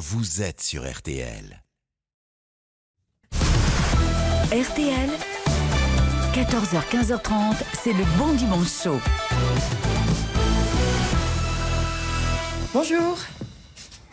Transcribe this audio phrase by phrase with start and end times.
[0.00, 1.62] vous êtes sur RTL.
[4.50, 5.10] RTL,
[6.34, 8.98] 14h-15h30, c'est le bon dimanche chaud.
[12.72, 13.18] Bonjour.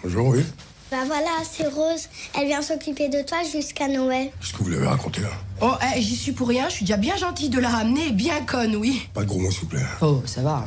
[0.03, 0.43] Bonjour, oui.
[0.91, 2.09] Bah voilà, c'est Rose.
[2.37, 4.29] Elle vient s'occuper de toi jusqu'à Noël.
[4.41, 5.31] Qu'est-ce que vous l'avez raconté là?
[5.61, 6.67] Oh, eh, j'y suis pour rien.
[6.67, 9.07] Je suis déjà bien gentille de la ramener et bien conne, oui.
[9.13, 9.85] Pas de gros mots, s'il vous plaît.
[10.01, 10.65] Oh, ça va.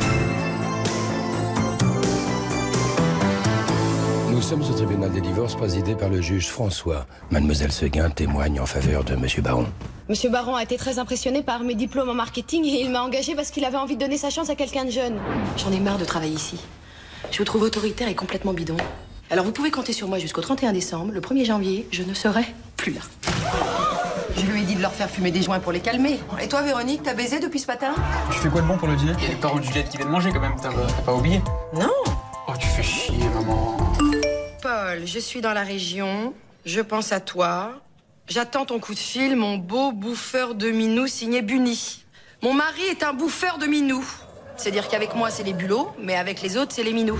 [4.50, 7.06] Sommes au tribunal des divorces présidé par le juge François.
[7.30, 9.66] Mademoiselle Seguin témoigne en faveur de Monsieur Baron.
[10.08, 13.36] Monsieur Baron a été très impressionné par mes diplômes en marketing et il m'a engagé
[13.36, 15.20] parce qu'il avait envie de donner sa chance à quelqu'un de jeune.
[15.56, 16.58] J'en ai marre de travailler ici.
[17.30, 18.76] Je vous trouve autoritaire et complètement bidon.
[19.30, 21.12] Alors vous pouvez compter sur moi jusqu'au 31 décembre.
[21.12, 22.42] Le 1er janvier, je ne serai
[22.76, 23.02] plus là.
[24.36, 26.18] Je lui ai dit de leur faire fumer des joints pour les calmer.
[26.42, 27.92] Et toi, Véronique, t'as baisé depuis ce matin?
[28.32, 29.12] Tu fais quoi de bon pour le dîner?
[29.18, 31.14] Il y a les parents de Juliette qui viennent manger quand même, t'as t'as pas
[31.14, 31.40] oublié?
[31.72, 31.86] Non.
[32.48, 33.79] Oh, tu fais chier, maman.
[35.04, 36.34] Je suis dans la région.
[36.64, 37.80] Je pense à toi.
[38.28, 42.04] J'attends ton coup de fil, mon beau bouffeur de minou signé Bunny.
[42.42, 44.04] Mon mari est un bouffeur de minou.
[44.56, 47.18] C'est-à-dire qu'avec moi, c'est les bulots, mais avec les autres, c'est les minous.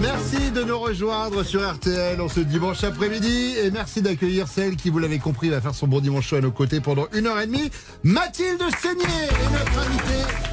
[0.00, 4.90] Merci de nous rejoindre sur RTL en ce dimanche après-midi et merci d'accueillir celle qui,
[4.90, 7.46] vous l'avez compris, va faire son bon dimanche à nos côtés pendant une heure et
[7.46, 7.70] demie.
[8.02, 10.47] Mathilde Seigné est notre invitée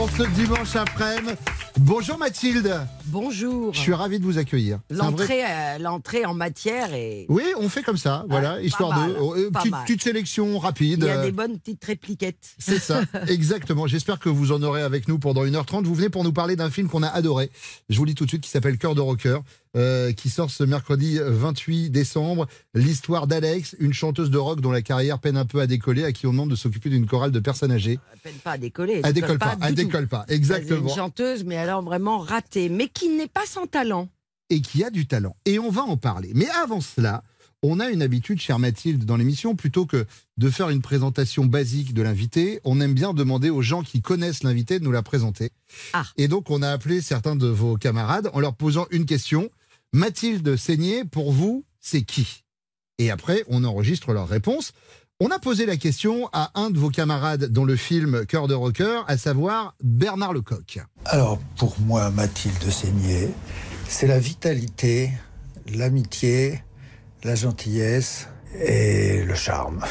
[0.00, 1.34] en ce dimanche après-midi.
[1.78, 2.74] Bonjour Mathilde,
[3.10, 3.74] Bonjour.
[3.74, 4.78] je suis ravi de vous accueillir.
[4.88, 9.12] Vrai- L'entrée, euh, l'entrée en matière et Oui, on fait comme ça, voilà, histoire mal,
[9.14, 11.00] de euh, pas petite, sélection rapide.
[11.02, 12.54] il y a euh, des bonnes petites répliquettes.
[12.58, 13.86] C'est ça, exactement.
[13.86, 15.84] J'espère que vous en aurez avec nous pendant 1h30.
[15.84, 17.50] Vous venez pour nous parler d'un film qu'on a adoré.
[17.88, 19.38] Je vous le dis tout de suite, qui s'appelle Cœur de rocker,
[19.76, 22.46] euh, qui sort ce mercredi 28 décembre.
[22.74, 26.12] L'histoire d'Alex, une chanteuse de rock dont la carrière peine un peu à décoller, à
[26.12, 27.98] qui on demande de s'occuper d'une chorale de personnes âgées.
[28.12, 29.00] Elle peine pas à décoller.
[29.04, 30.88] Elle décolle pas, elle décolle pas, exactement.
[30.88, 34.08] une chanteuse, mais alors vraiment ratée, mais qui n'est pas sans talent.
[34.52, 35.36] et qui a du talent.
[35.44, 36.32] Et on va en parler.
[36.34, 37.22] Mais avant cela,
[37.62, 40.06] on a une habitude, chère Mathilde, dans l'émission, plutôt que
[40.38, 44.42] de faire une présentation basique de l'invité, on aime bien demander aux gens qui connaissent
[44.42, 45.50] l'invité de nous la présenter.
[45.92, 46.04] Ah.
[46.16, 49.50] Et donc, on a appelé certains de vos camarades en leur posant une question.
[49.92, 52.44] Mathilde Seigné, pour vous, c'est qui?
[52.98, 54.72] Et après, on enregistre leur réponse.
[55.22, 58.54] On a posé la question à un de vos camarades dans le film Cœur de
[58.54, 60.80] rocker, à savoir Bernard Lecoq.
[61.04, 63.28] Alors, pour moi, Mathilde Seigné,
[63.86, 65.10] c'est la vitalité,
[65.74, 66.62] l'amitié,
[67.22, 68.28] la gentillesse
[68.64, 69.84] et le charme.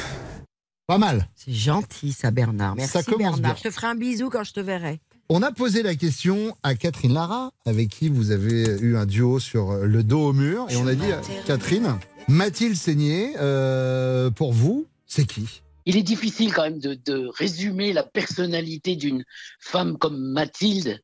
[0.87, 1.29] Pas mal.
[1.35, 2.75] C'est gentil, ça, Bernard.
[2.75, 3.37] Merci, Ça Bernard.
[3.37, 3.55] bien.
[3.55, 4.99] Je te ferai un bisou quand je te verrai.
[5.29, 9.39] On a posé la question à Catherine Lara, avec qui vous avez eu un duo
[9.39, 11.05] sur le dos au mur, et on a dit,
[11.45, 15.61] Catherine, Mathilde Seigné, euh, pour vous, c'est qui?
[15.85, 19.25] Il est difficile quand même de, résumer la personnalité d'une
[19.59, 21.01] femme comme Mathilde,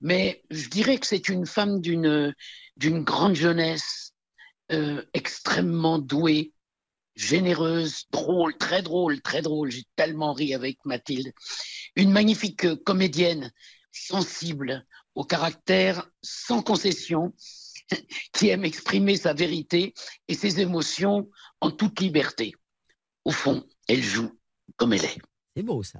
[0.00, 2.34] mais je dirais que c'est une femme d'une
[2.76, 4.12] grande jeunesse,
[4.72, 6.52] euh, extrêmement douée,
[7.14, 9.70] généreuse, drôle, très drôle, très drôle.
[9.70, 11.32] J'ai tellement ri avec Mathilde.
[11.94, 13.50] Une magnifique comédienne,
[13.90, 14.84] sensible,
[15.14, 17.32] au caractère sans concession,
[18.34, 19.94] qui aime exprimer sa vérité
[20.28, 21.30] et ses émotions
[21.62, 22.54] en toute liberté.
[23.26, 24.30] Au fond, elle joue
[24.76, 25.18] comme elle est.
[25.56, 25.98] C'est beau, ça.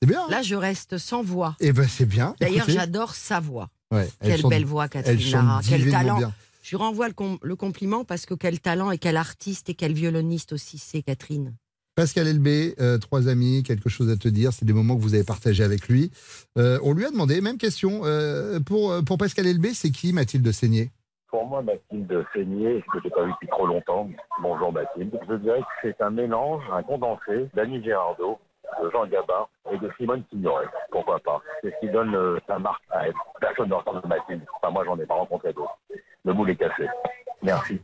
[0.00, 0.20] C'est bien.
[0.22, 1.54] hein Là, je reste sans voix.
[1.60, 2.34] Eh ben, c'est bien.
[2.40, 2.72] D'ailleurs, Écoutez.
[2.72, 3.68] j'adore sa voix.
[3.90, 5.60] Ouais, elle Quelle chante- belle voix, elle Catherine chante Lara.
[5.62, 6.18] Quel divinement talent.
[6.18, 6.34] bien.
[6.62, 9.74] Je lui renvoie le, com- le compliment parce que quel talent et quel artiste et
[9.74, 11.54] quel violoniste aussi c'est, Catherine.
[11.94, 14.52] Pascal Elbé, euh, trois amis, quelque chose à te dire.
[14.54, 16.10] C'est des moments que vous avez partagés avec lui.
[16.56, 20.50] Euh, on lui a demandé, même question, euh, pour, pour Pascal Elbé, c'est qui Mathilde
[20.52, 20.90] Seigné?
[21.32, 24.06] Pour moi, Mathilde Seigné, que je n'ai pas vu depuis trop longtemps,
[24.42, 28.38] bonjour Mathilde, je dirais que c'est un mélange, un condensé d'Annie Girardot,
[28.82, 30.66] de Jean Gabin et de Simone Signoret.
[30.90, 31.40] Pourquoi pas?
[31.62, 33.14] C'est ce qui donne euh, sa marque à elle.
[33.40, 34.44] Personne ne ressemble à Mathilde.
[34.56, 35.78] Enfin, moi, j'en ai pas rencontré d'autres.
[36.22, 36.86] Le moule est cassé.
[37.42, 37.80] Merci.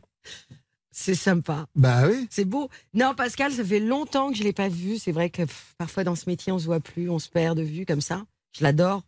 [0.91, 1.65] C'est sympa.
[1.75, 2.27] Bah oui.
[2.29, 2.69] C'est beau.
[2.93, 4.97] Non, Pascal, ça fait longtemps que je ne l'ai pas vu.
[4.97, 7.57] C'est vrai que pff, parfois dans ce métier, on se voit plus, on se perd
[7.57, 8.21] de vue comme ça.
[8.55, 9.01] Je l'adore.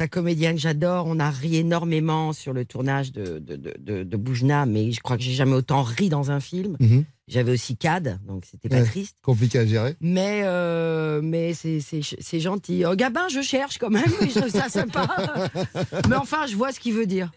[0.00, 1.06] Un comédien que j'adore.
[1.06, 5.22] On a ri énormément sur le tournage de, de, de, Boujna, mais je crois que
[5.22, 6.76] j'ai jamais autant ri dans un film.
[6.80, 7.04] Mhm.
[7.28, 9.16] J'avais aussi Cad, donc c'était pas Ouais, triste.
[9.22, 9.96] Compliqué à gérer.
[10.00, 12.84] Mais, euh, mais c'est, gentil.
[12.84, 15.08] Oh, Gabin, je cherche quand même, mais je trouve ça sympa.
[16.08, 17.30] mais enfin, je vois ce qu'il veut dire.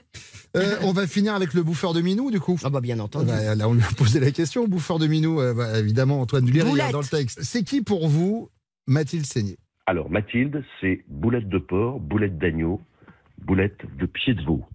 [0.57, 2.59] Euh, on va finir avec le bouffeur de Minou, du coup.
[2.63, 3.27] Ah bah bien entendu.
[3.27, 5.39] Bah, là, on lui a posé la question, bouffeur de Minou.
[5.39, 7.39] euh, bah, évidemment, Antoine Dulier, il est dans le texte.
[7.44, 8.50] C'est qui pour vous
[8.88, 9.57] Mathilde Seigné?
[9.89, 12.81] Alors, Mathilde, c'est boulette de porc, boulette d'agneau,
[13.38, 14.66] boulette de pied de veau.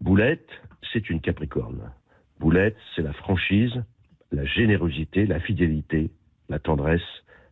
[0.00, 0.48] Boulette,
[0.94, 1.92] c'est une capricorne.
[2.40, 3.84] Boulette, c'est la franchise,
[4.32, 6.10] la générosité, la fidélité,
[6.48, 7.02] la tendresse.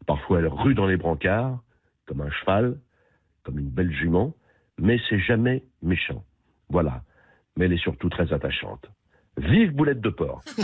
[0.07, 1.63] Parfois, elle rue dans les brancards,
[2.07, 2.79] comme un cheval,
[3.43, 4.35] comme une belle jument.
[4.79, 6.25] mais c'est jamais méchant.
[6.71, 7.03] Voilà.
[7.59, 8.87] Mais elle est surtout très attachante.
[9.37, 10.43] Vive Boulette de porc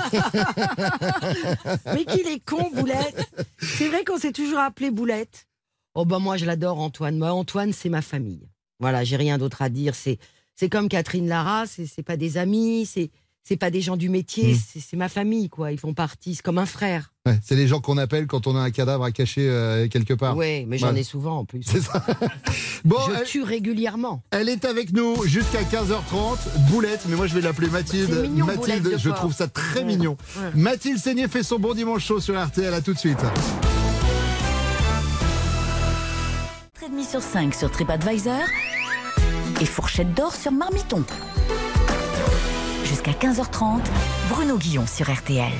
[1.95, 3.31] Mais qu'il est con, Boulette.
[3.59, 5.48] C'est vrai qu'on s'est toujours appelé Boulette.
[5.95, 7.19] Oh ben moi je l'adore Antoine.
[7.19, 8.49] Moi Antoine c'est ma famille.
[8.81, 9.95] Voilà, j'ai rien d'autre à dire.
[9.95, 10.19] C'est
[10.55, 11.65] c'est comme Catherine Lara.
[11.67, 12.87] C'est pas des amis.
[12.87, 13.11] C'est
[13.45, 14.53] c'est pas des gens du métier.
[14.55, 14.59] Mm.
[14.81, 15.73] C'est ma famille quoi.
[15.73, 16.35] Ils font partie.
[16.35, 17.13] C'est comme un frère.
[17.27, 20.13] Ouais, c'est les gens qu'on appelle quand on a un cadavre à cacher euh, quelque
[20.15, 20.37] part.
[20.37, 21.01] Oui, mais j'en Ouais.
[21.01, 21.63] ai souvent en plus.
[21.63, 22.05] C'est ça.
[22.85, 24.23] Bon, je elle, tue régulièrement.
[24.31, 26.69] elle est avec nous jusqu'à 15h30.
[26.71, 28.15] Boulette, mais moi je vais l'appeler Mathilde.
[28.23, 29.85] Mignon, Mathilde, je trouve ça très Ouais.
[29.85, 30.17] mignon.
[30.55, 32.73] Mathilde Seigné fait son bon dimanche chaud sur RTL.
[32.73, 33.19] À tout de suite.
[36.89, 38.45] 4,5 sur 5 sur TripAdvisor
[39.61, 41.05] et fourchette d'or sur Marmiton.
[42.85, 43.81] Jusqu'à 15h30,
[44.31, 45.53] Bruno Guillon sur RTL.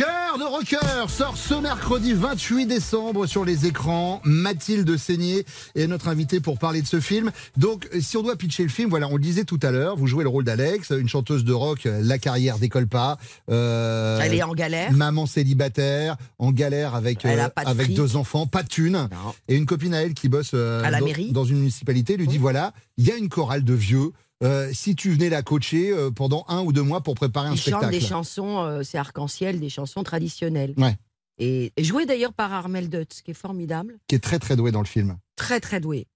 [0.00, 4.22] Cœur de rocker sort ce mercredi 28 décembre sur les écrans.
[4.24, 5.44] Mathilde Seigné
[5.74, 7.30] est notre invitée pour parler de ce film.
[7.58, 10.06] Donc, si on doit pitcher le film, voilà, on le disait tout à l'heure, vous
[10.06, 13.18] jouez le rôle d'Alex, une chanteuse de rock, la carrière décolle pas.
[13.50, 14.90] Euh, Elle est en galère.
[14.92, 17.94] Maman célibataire, en galère avec, euh, de avec fric.
[17.94, 19.06] deux enfants, pas de thunes.
[19.48, 21.30] Et une copine à elle qui bosse euh, À la dans, mairie.
[21.30, 24.12] dans une municipalité lui dit voilà, il y a une chorale de vieux.
[24.42, 27.52] Euh, si tu venais la coacher euh, pendant un ou deux mois pour préparer un
[27.52, 27.92] Ils chantent spectacle.
[27.92, 30.74] des chansons, euh, c'est arc-en-ciel, des chansons traditionnelles.
[30.76, 30.96] Ouais.
[31.38, 34.72] Et, et joué d'ailleurs par Armel Dutz, qui est formidable, Qui est très très doué
[34.72, 35.18] dans le film.
[35.36, 36.06] très très doué.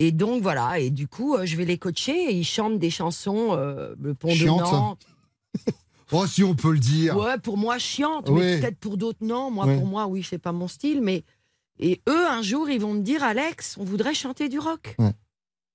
[0.00, 3.56] Et donc voilà, et du coup, je vais les coacher et ils chantent des chansons,
[3.56, 4.72] le pont de Chiantes.
[4.72, 5.06] Nantes.
[6.10, 7.18] Oh, si on peut le dire.
[7.18, 9.50] Ouais, pour moi, chiante, mais peut-être pour d'autres, non.
[9.50, 9.76] Moi, Ouais.
[9.76, 11.22] pour moi, oui, c'est pas mon style, mais.
[11.80, 14.94] Et eux, un jour, ils vont me dire Alex, on voudrait chanter du rock.
[14.98, 15.12] Ouais.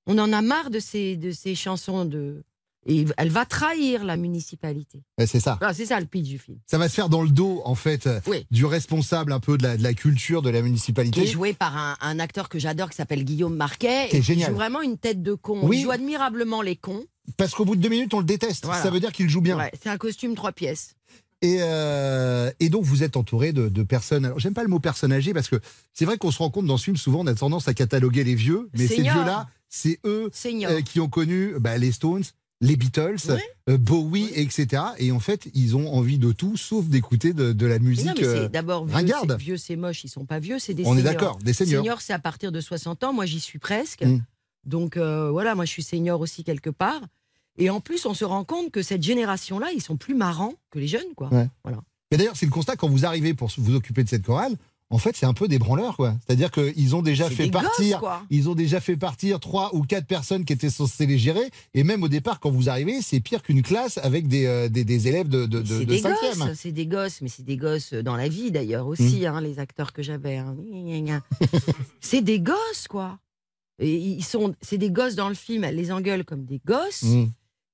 [0.08, 2.44] On en a marre de ces, de ces chansons de.
[2.86, 5.04] Et elle va trahir la municipalité.
[5.26, 5.58] C'est ça.
[5.62, 6.58] Ah, c'est ça le pitch du film.
[6.68, 8.46] Ça va se faire dans le dos, en fait, euh, Oui.
[8.52, 11.22] du responsable un peu de la, de la culture de la Qui municipalité.
[11.24, 14.10] est joué par un, un acteur que j'adore qui s'appelle Guillaume Marquet.
[14.12, 14.50] Qui génial.
[14.50, 15.62] joue vraiment une tête de con.
[15.64, 15.78] Oui.
[15.78, 17.06] Il joue admirablement les cons.
[17.38, 18.66] Parce qu'au bout de deux minutes, on le déteste.
[18.66, 18.84] Voilà.
[18.84, 19.58] Ça veut dire qu'il joue bien.
[19.58, 20.96] Ouais, c'est un costume trois pièces.
[21.42, 24.26] Et, euh, et donc, vous êtes entouré de, de personnes.
[24.26, 25.56] Alors, j'aime pas le mot personne âgée parce que
[25.94, 28.26] c'est vrai qu'on se rend compte dans ce film, souvent, on a tendance à cataloguer
[28.26, 28.70] les vieux.
[28.78, 30.72] Mais ces vieux-là, c'est eux Seniors.
[30.72, 32.24] euh, qui ont connu bah, les Stones,
[32.62, 33.18] les Beatles,
[33.70, 34.84] euh, Bowie, etc.
[35.00, 38.22] Et en fait, ils ont envie de tout sauf d'écouter de, de la musique.
[38.22, 41.00] euh, d'abord vieux, c'est- vieux, c'est moche, ils sont pas vieux, c'est des On est
[41.00, 41.14] seniors.
[41.14, 42.02] d'accord, des seniors.
[42.02, 43.14] c'est à partir de 60 ans.
[43.14, 44.04] Moi, j'y suis presque.
[44.04, 44.20] Mm.
[44.66, 47.02] Donc euh, voilà, moi, je suis senior aussi quelque part.
[47.58, 50.80] Et en plus, on se rend compte que cette génération-là, ils sont plus marrants que
[50.80, 51.32] les jeunes, quoi.
[51.34, 51.48] Ouais.
[51.64, 51.80] Voilà.
[52.12, 54.56] Mais d'ailleurs, c'est le constat quand vous arrivez pour vous occuper de cette chorale.
[54.94, 56.14] En fait, c'est un peu des branleurs, quoi.
[56.26, 58.00] C'est-à-dire qu'ils ont déjà fait gosses, partir,
[58.30, 61.50] ils ont déjà fait partir trois ou quatre personnes qui étaient censées les gérer.
[61.74, 64.86] Et même au départ, quand vous arrivez, c'est pire qu'une classe avec des, euh, des,
[64.86, 66.38] des élèves de, de, de, C'est de des cinquième.
[66.38, 69.58] gosses, c'est des gosses, mais c'est des gosses dans la vie d'ailleurs aussi, hein, les
[69.58, 70.38] acteurs que j'avais.
[70.38, 70.56] hein.
[72.00, 73.18] C'est des gosses, quoi.
[73.80, 77.02] Et ils sont, c'est des gosses dans le film, elle les engueule comme des gosses.
[77.04, 77.26] Mm.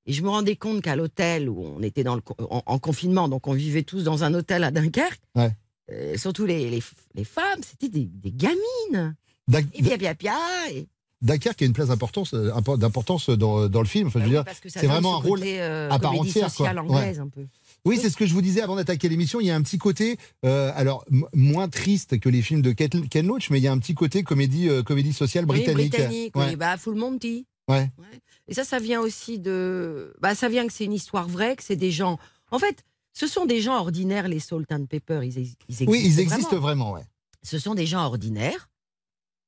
[0.06, 2.80] Et je me rendais compte qu'à l'hôtel où on était dans le, co- en, en
[2.80, 5.52] confinement, donc on vivait tous dans un hôtel à Dunkerque, Ouais.
[5.92, 6.84] Euh, surtout les, les,
[7.16, 9.16] les femmes, c'était des, des gamines.
[9.48, 10.34] Dac- Et pia pia pia.
[10.72, 10.88] et-
[11.22, 14.08] Dakar qui a une place d'importance, euh, d'importance dans, dans le film.
[14.08, 16.44] Enfin, ça c'est vraiment un rôle côté, euh, à part entière.
[16.46, 16.50] quoi.
[16.50, 16.96] sociale Ouais.
[16.96, 17.42] anglaise un peu.
[17.84, 19.42] Oui, c'est ce que je vous disais avant d'attaquer l'émission.
[19.42, 21.04] Il y a un petit côté, euh, alors
[21.34, 23.96] moins triste que les films de Ken Ken Loach, mais il y a un petit
[23.96, 25.78] côté comédie, euh, comédie sociale britannique.
[25.78, 26.46] Oui, britannique, Ouais.
[26.52, 26.56] oui.
[26.56, 27.46] Bah, Full Monty.
[27.68, 27.90] Ouais.
[28.48, 30.14] Et ça, ça vient aussi de.
[30.22, 32.18] Bah, ça vient que c'est une histoire vraie, que c'est des gens.
[32.52, 32.86] En fait,
[33.20, 35.20] ce sont des gens ordinaires, les Salt and Pepper.
[35.24, 35.92] Ils, ex- ils existent.
[35.92, 36.62] Oui, ils existent vraiment.
[36.62, 37.06] vraiment, ouais.
[37.44, 38.70] Ce sont des gens ordinaires.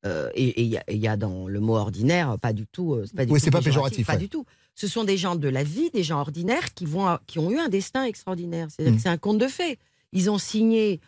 [0.05, 2.95] euh, et il y, a- y dans le mot ordinaire, pas du tout.
[2.95, 4.19] euh, pas, du Oui, c'est pas péjoratif, Pas ouais.
[4.19, 4.45] du tout.
[4.75, 7.59] Ce sont des gens de la vie, des gens ordinaires qui, vont, qui ont eu
[7.59, 8.67] un destin extraordinaire.
[8.79, 8.95] Mm.
[8.95, 9.77] que c'est un conte de fées.
[10.11, 10.99] Ils ont signé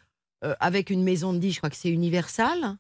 [0.46, 2.78] euh, avec une maison de disques, je crois que c'est Universal.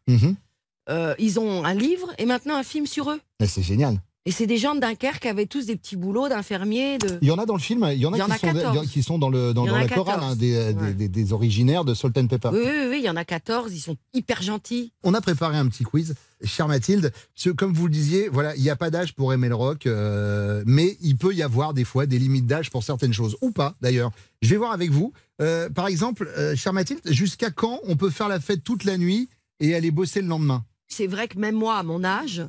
[0.89, 3.19] Euh, ils ont un livre et maintenant un film sur eux.
[3.45, 3.99] C'est génial.
[4.25, 6.97] Et c'est des gens de Dunkerque qui avaient tous des petits boulots d'infirmiers.
[6.97, 7.17] De...
[7.21, 8.31] Il y en a dans le film, il y en a, Il y en qui,
[8.31, 8.87] a sont, 14.
[8.89, 9.95] qui sont dans, le, dans, dans la 14.
[10.07, 10.93] chorale, hein, des, des- Ouais.
[10.93, 12.49] des- des originaires de Salt and Pepper.
[12.53, 14.93] Oui, oui, oui, il y en a 14, ils sont hyper gentils.
[15.03, 17.11] On a préparé un petit quiz, chère Mathilde.
[17.35, 19.55] parce que, comme vous le disiez, voilà, il n'y a pas d'âge pour aimer le
[19.55, 23.35] rock, euh, mais il peut y avoir des fois des limites d'âge pour certaines choses,
[23.41, 24.11] ou pas d'ailleurs.
[24.41, 25.11] Je vais voir avec vous.
[25.41, 28.97] Euh, par exemple, euh, chère Mathilde, jusqu'à quand on peut faire la fête toute la
[28.97, 29.27] nuit
[29.59, 30.63] et aller bosser le lendemain?
[30.87, 32.43] C'est vrai que même moi, à mon âge,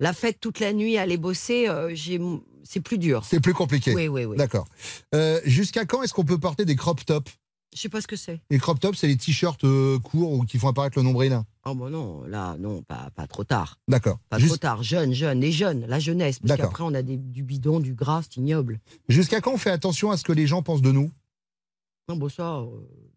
[0.00, 2.20] la fête toute la nuit, aller bosser, euh, j'ai-
[2.64, 3.24] c'est plus dur.
[3.24, 3.94] C'est plus compliqué.
[3.94, 4.36] Oui, oui, oui.
[4.36, 4.66] D'accord.
[5.14, 7.32] Euh, jusqu'à quand est-ce qu'on peut porter des crop tops?
[7.74, 8.42] Je sais pas ce que c'est.
[8.50, 11.40] Les crop tops, c'est les t-shirts euh, courts ou qui font apparaître le nombril?
[11.64, 13.78] Oh bon non, là, non, pas, pas trop tard.
[13.88, 14.18] D'accord.
[14.28, 14.82] Pas Jus- trop tard.
[14.82, 16.38] Jeune, jeune, les jeunes, la jeunesse.
[16.38, 16.66] Parce D'accord.
[16.66, 18.78] qu'après, on a des- du bidon, du gras, c'est ignoble.
[19.08, 21.10] Jusqu'à quand on fait attention à ce que les gens pensent de nous?
[22.10, 22.66] Non, bon, ça, euh,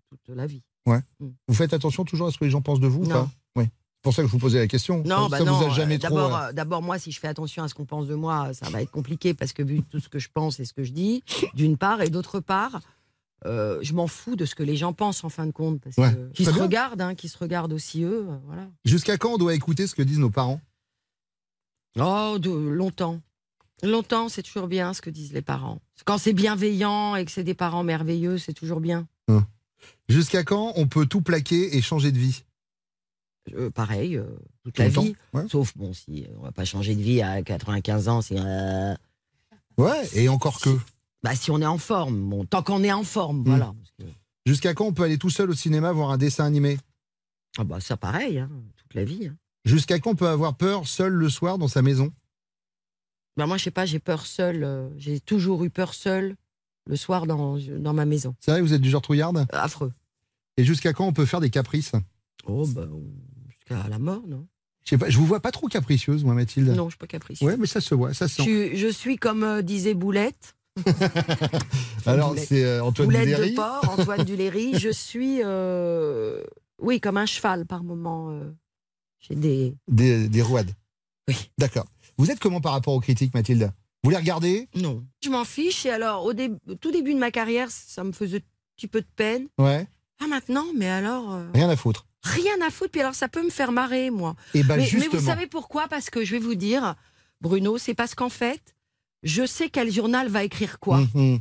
[0.10, 0.62] toute la vie.
[0.86, 1.00] Ouais.
[1.20, 1.28] Mm.
[1.50, 3.26] Vous faites attention toujours à ce que les gens pensent de vous ou Non.
[3.26, 3.32] pas?
[3.58, 3.66] Oui.
[4.06, 5.04] Pour ça que je vous posais la question.
[5.06, 5.58] Non, ça bah non.
[5.58, 6.16] vous a jamais euh, trop.
[6.16, 8.54] D'abord, euh, euh, d'abord, moi, si je fais attention à ce qu'on pense de moi,
[8.54, 10.84] ça va être compliqué parce que vu tout ce que je pense et ce que
[10.84, 11.24] je dis,
[11.56, 12.80] d'une part, et d'autre part,
[13.46, 15.98] euh, je m'en fous de ce que les gens pensent en fin de compte, parce
[15.98, 16.14] Ouais.
[16.14, 16.64] que, qui se bien.
[16.64, 18.68] regardent, hein, qui se regardent aussi eux, voilà.
[18.86, 20.62] Jusqu'à quand on doit écouter ce que disent nos parents?
[22.00, 23.20] Oh, de longtemps.
[23.84, 25.80] Longtemps, c'est toujours bien ce que disent les parents.
[26.06, 29.08] Quand c'est bienveillant et que c'est des parents merveilleux, c'est toujours bien.
[30.08, 32.44] Jusqu'à quand on peut tout plaquer et changer de vie?
[33.54, 34.26] Euh, pareil, euh,
[34.64, 35.16] toute Tout la vie.
[35.50, 38.40] Sauf, bon, si euh, on va pas changer de vie à 95 ans, c'est.
[38.40, 38.94] euh,
[39.78, 40.70] Ouais, et encore que.
[41.22, 43.74] Bah, si on est en forme, bon, tant qu'on est en forme, voilà.
[44.46, 46.78] Jusqu'à quand on peut aller tout seul au cinéma voir un dessin animé?
[47.58, 49.28] Ah bah ça pareil, hein, toute la vie.
[49.28, 49.36] hein.
[49.66, 52.12] Jusqu'à quand on peut avoir peur seul le soir dans sa maison?
[53.38, 54.64] Bah moi, je sais pas, j'ai peur seule.
[54.64, 56.36] euh, j'ai toujours eu peur seule
[56.88, 58.36] le soir dans, dans ma maison.
[58.40, 59.92] C'est vrai, vous êtes du genre trouillarde Affreux.
[60.58, 61.92] Et jusqu'à quand on peut faire des caprices?
[62.46, 62.88] Oh, bah,
[63.68, 64.46] jusqu'à la mort, non?
[64.86, 66.70] Je je vous vois pas trop capricieuse, moi, Mathilde.
[66.70, 67.50] Non, je suis pas capricieuse.
[67.50, 68.42] Ouais, mais ça se voit, ça se sent.
[68.44, 70.56] suis- je suis comme euh, disait Boulette.
[72.06, 72.48] Alors, Boulette.
[72.48, 73.52] c'est euh, Antoine Boulette Duléry.
[73.52, 74.78] de porc, Antoine Duléry.
[74.78, 76.44] Je suis, euh,
[76.80, 78.30] oui, comme un cheval par moment.
[78.30, 78.52] euh,
[79.20, 79.76] j'ai des.
[79.88, 80.72] Des, des rouades.
[81.28, 81.50] Oui.
[81.58, 81.88] D'accord.
[82.18, 83.72] Vous êtes comment par rapport aux critiques, Mathilde?
[84.04, 84.70] Vous les regardez?
[84.76, 85.04] Non.
[85.24, 85.86] Je m'en fiche.
[85.88, 88.88] Et alors, au, dé- au tout début de ma carrière, ça me faisait un petit
[88.88, 89.48] peu de peine.
[89.58, 89.88] Ouais.
[90.22, 91.40] Ah, maintenant, mais alors.
[91.56, 92.06] Rien à foutre.
[92.26, 94.36] Rien à foutre, puis alors ça peut me faire marrer, moi.
[94.56, 95.88] Eh ben, mais, vous savez pourquoi?
[95.88, 96.96] Parce que je vais vous dire,
[97.40, 98.62] Bruno, c'est parce qu'en fait,
[99.24, 101.02] je sais quel journal va écrire quoi.
[101.14, 101.40] Mhm.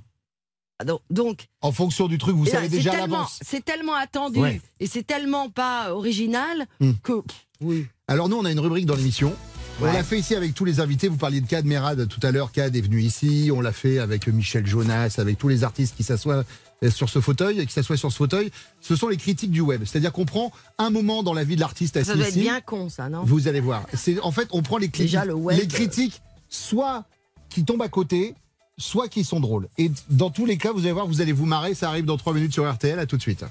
[0.78, 3.38] Ah, Donc, En fonction du truc, vous et là, savez déjà à l'avance.
[3.42, 4.60] C'est tellement attendu Ouais.
[4.80, 6.92] et c'est tellement pas original Hmm.
[7.02, 7.12] que.
[7.60, 7.86] Oui.
[8.08, 9.34] Alors nous, on a une rubrique dans l'émission.
[9.80, 11.08] On l'a fait ici avec tous les invités.
[11.08, 12.52] Vous parliez de Cad Merad tout à l'heure.
[12.52, 13.50] Cad est venu ici.
[13.52, 16.44] On l'a fait avec Michel Jonas, avec tous les artistes qui s'assoient
[16.90, 18.50] sur ce fauteuil, qui s'assoient sur ce fauteuil.
[18.80, 19.82] Ce sont les critiques du web.
[19.84, 22.40] C'est-à-dire qu'on prend un moment dans la vie de l'artiste assis Ça doit être ici.
[22.40, 23.22] bien con, ça, non?
[23.24, 23.84] Vous allez voir.
[23.94, 27.04] C'est en fait, on prend les critiques, Déjà, le web, les critiques, soit
[27.48, 28.34] qui tombent à côté,
[28.78, 29.68] soit qui sont drôles.
[29.78, 31.74] Et dans tous les cas, vous allez voir, vous allez vous marrer.
[31.74, 32.98] Ça arrive dans 3 minutes sur RTL.
[32.98, 33.44] À tout de suite.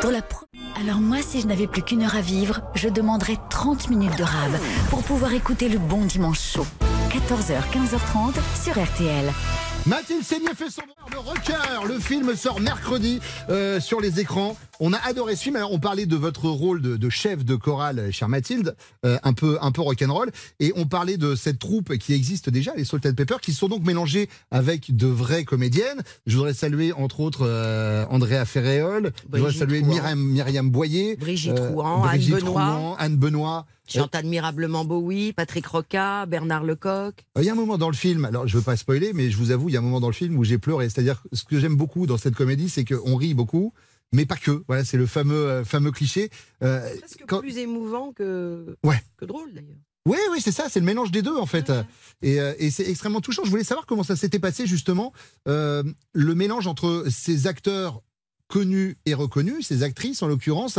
[0.00, 0.46] Pour la pro-
[0.80, 4.22] Alors moi, si je n'avais plus qu'une heure à vivre, je demanderais 30 minutes de
[4.22, 4.52] rab
[4.90, 6.66] pour pouvoir écouter le bon dimanche chaud.
[7.18, 9.32] 14h, 15h30 sur RTL.
[9.86, 11.88] Mathilde Seigné fait son devoir de rocker.
[11.88, 14.56] Le film sort mercredi euh, sur les écrans.
[14.78, 15.56] On a adoré ce film.
[15.56, 19.32] Alors, on parlait de votre rôle de, de chef de chorale, chère Mathilde, euh, un
[19.32, 23.04] peu un peu rock'n'roll, et on parlait de cette troupe qui existe déjà, les Salt
[23.04, 26.02] and Pepper, qui sont donc mélangées avec de vraies comédiennes.
[26.26, 29.12] Je voudrais saluer entre autres euh, Andrea Ferréol.
[29.32, 29.82] Je voudrais saluer.
[29.82, 32.74] Myriam, Myriam Boyer, Brigitte euh, Rouan, Anne Brigitte Benoît.
[32.76, 33.66] Rouan, Anne Benoît.
[33.88, 37.14] Chante admirablement Bowie, Patrick Roca, Bernard Lecoq.
[37.36, 39.30] Euh, Il y a un moment dans le film, alors je veux pas spoiler, mais
[39.30, 40.88] je vous avoue, il y a un moment dans le film où j'ai pleuré.
[40.90, 43.72] C'est-à-dire, ce que j'aime beaucoup dans cette comédie, c'est qu'on rit beaucoup,
[44.12, 44.62] mais pas que.
[44.68, 46.30] Voilà, c'est le fameux, euh, fameux cliché.
[46.62, 49.00] Euh, Presque quand- plus émouvant que, Ouais.
[49.16, 49.76] que drôle, d'ailleurs.
[50.06, 51.70] Oui, oui, c'est ça, c'est le mélange des deux en fait.
[52.22, 53.42] Et, euh, et c'est extrêmement touchant.
[53.44, 55.12] Je voulais savoir comment ça s'était passé justement,
[55.48, 55.82] euh,
[56.14, 58.00] le mélange entre ces acteurs
[58.46, 60.78] connus et reconnus, ces actrices en l'occurrence,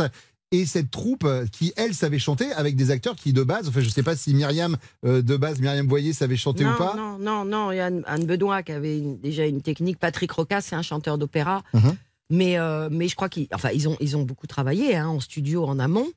[0.52, 3.80] et cette troupe euh, qui, elle, savait chanter avec des acteurs qui, de base, enfin,
[3.80, 6.94] je sais pas si Myriam, euh, de base, Myriam Boyer savait chanter non, ou pas.
[6.96, 7.70] Non, non, non.
[7.72, 9.98] Il y a Anne, Anne Benoît qui avait une- déjà une technique.
[9.98, 11.62] Patrick Roca, c'est un chanteur d'opéra.
[11.72, 11.96] Mhm.
[12.30, 15.20] Mais, euh, mais je crois qu'ils enfin, ils ont, ils ont beaucoup travaillé hein, en
[15.20, 16.08] studio, en amont.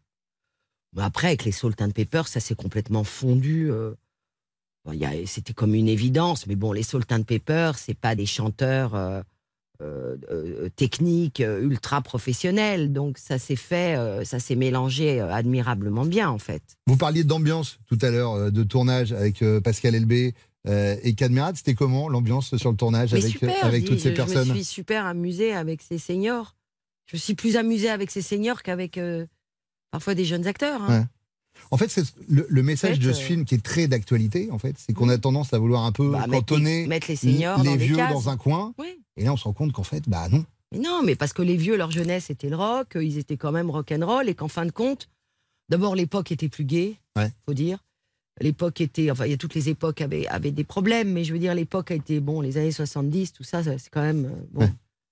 [0.95, 3.71] Mais après, avec les Salt and Pepper, ça s'est complètement fondu.
[3.71, 3.93] euh,
[4.85, 4.93] bon,
[5.25, 6.45] C'était comme une évidence.
[6.47, 9.23] Mais bon, les Salt and Pepper, c'est pas des chanteurs
[9.83, 12.91] euh, euh, techniques, euh, ultra professionnels.
[12.93, 16.61] Donc ça s'est fait, euh, ça s'est mélangé admirablement bien, en fait.
[16.87, 20.33] Vous parliez d'ambiance tout à l'heure, de tournage avec Pascal Elbé
[20.67, 21.57] euh, et Cadmerade.
[21.57, 24.45] C'était comment l'ambiance sur le tournage Mais avec, super, avec je toutes ces je- personnes?
[24.45, 26.55] Je me suis super amusée avec ces seniors.
[27.05, 28.97] Je suis plus amusée avec ces seniors qu'avec
[29.91, 30.81] parfois des jeunes acteurs.
[30.81, 30.99] hein.
[31.01, 31.05] Ouais.
[31.71, 33.87] En fait, c'est le, le message En fait, de ce euh, film qui est très
[33.87, 36.87] d'actualité, en fait, c'est qu'on a tendance à vouloir un peu Bah, mettre cantonner les-
[36.87, 38.73] mettre les seniors les dans vieux dans un coin.
[38.79, 38.99] Oui.
[39.17, 40.45] Et là, on se rend compte qu'en fait, bah non.
[40.71, 43.37] Mais non, mais parce que les vieux, leur jeunesse était le rock, euh, ils étaient
[43.37, 45.07] quand même rock'n'roll, et qu'en fin de compte,
[45.69, 46.65] d'abord l'époque était plus
[47.15, 47.31] Ouais.
[47.45, 47.77] faut dire.
[48.41, 51.33] L'époque était, enfin, il y a toutes les époques avaient, avaient des problèmes, mais je
[51.33, 54.25] veux dire, l'époque a été, bon, les années 70, tout ça, ça, c'est quand même,
[54.25, 54.69] euh, bon.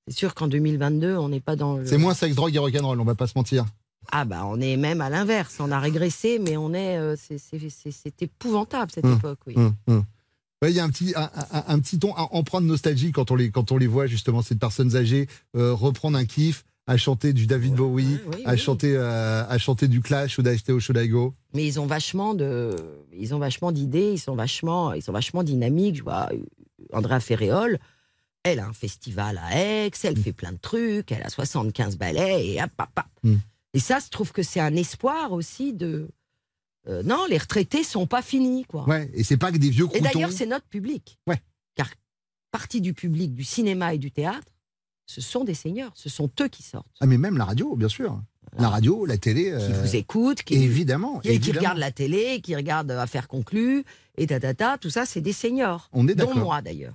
[0.07, 1.85] C'est sûr qu'en 2022, on n'est pas dans le.
[1.85, 3.65] C'est moins sexe, drogue et rock'n'roll, on va pas se mentir.
[4.11, 7.37] Ah bah on est même à l'inverse, on a régressé, mais on est, euh, c'est-
[7.37, 9.55] c'est c'est- c'est épouvantable cette Hum, époque, oui.
[9.55, 10.03] hum.
[10.61, 13.11] Ouais, Il y a un petit, un, un- un petit ton, un emprunt de nostalgie
[13.11, 16.63] quand on les, quand on les voit justement ces personnes âgées euh, reprendre un kiff,
[16.87, 18.57] à chanter du David Bowie, à oui.
[18.57, 21.33] chanter, euh, à chanter du Clash ou d'Aisteo Should I Go.
[21.53, 22.75] Mais ils ont vachement de,
[23.13, 25.95] ils ont vachement d'idées, ils sont vachement, ils sont vachement dynamiques.
[25.97, 26.29] Je vois
[26.91, 27.79] Andrea Ferréol,
[28.43, 29.55] Elle a un festival à
[29.85, 33.05] Aix, elle fait plein de trucs, elle a 75 ballets et hop, hop, hop.
[33.23, 33.35] Mm.
[33.73, 36.09] Et ça, je trouve que c'est un espoir aussi de.
[36.87, 38.87] euh, non, les retraités sont pas finis, quoi.
[38.87, 40.03] Ouais, et c'est pas que des vieux Et croutons.
[40.03, 41.19] d'ailleurs, c'est notre public.
[41.27, 41.41] Ouais.
[41.75, 41.87] Car
[42.51, 44.51] partie du public du cinéma et du théâtre,
[45.05, 46.87] ce sont des seigneurs, ce sont eux qui sortent.
[46.99, 48.21] Ah, mais même la radio, bien sûr.
[48.57, 49.43] La radio, la télé.
[49.43, 51.19] Qui euh, vous écoutent, qui, Évidemment.
[51.19, 53.85] qui, qui regardent la télé, qui regardent Affaires conclues,
[54.17, 55.89] et tatata, tout ça, c'est des seigneurs.
[55.93, 56.43] On est dont d'accord.
[56.43, 56.93] moi, d'ailleurs.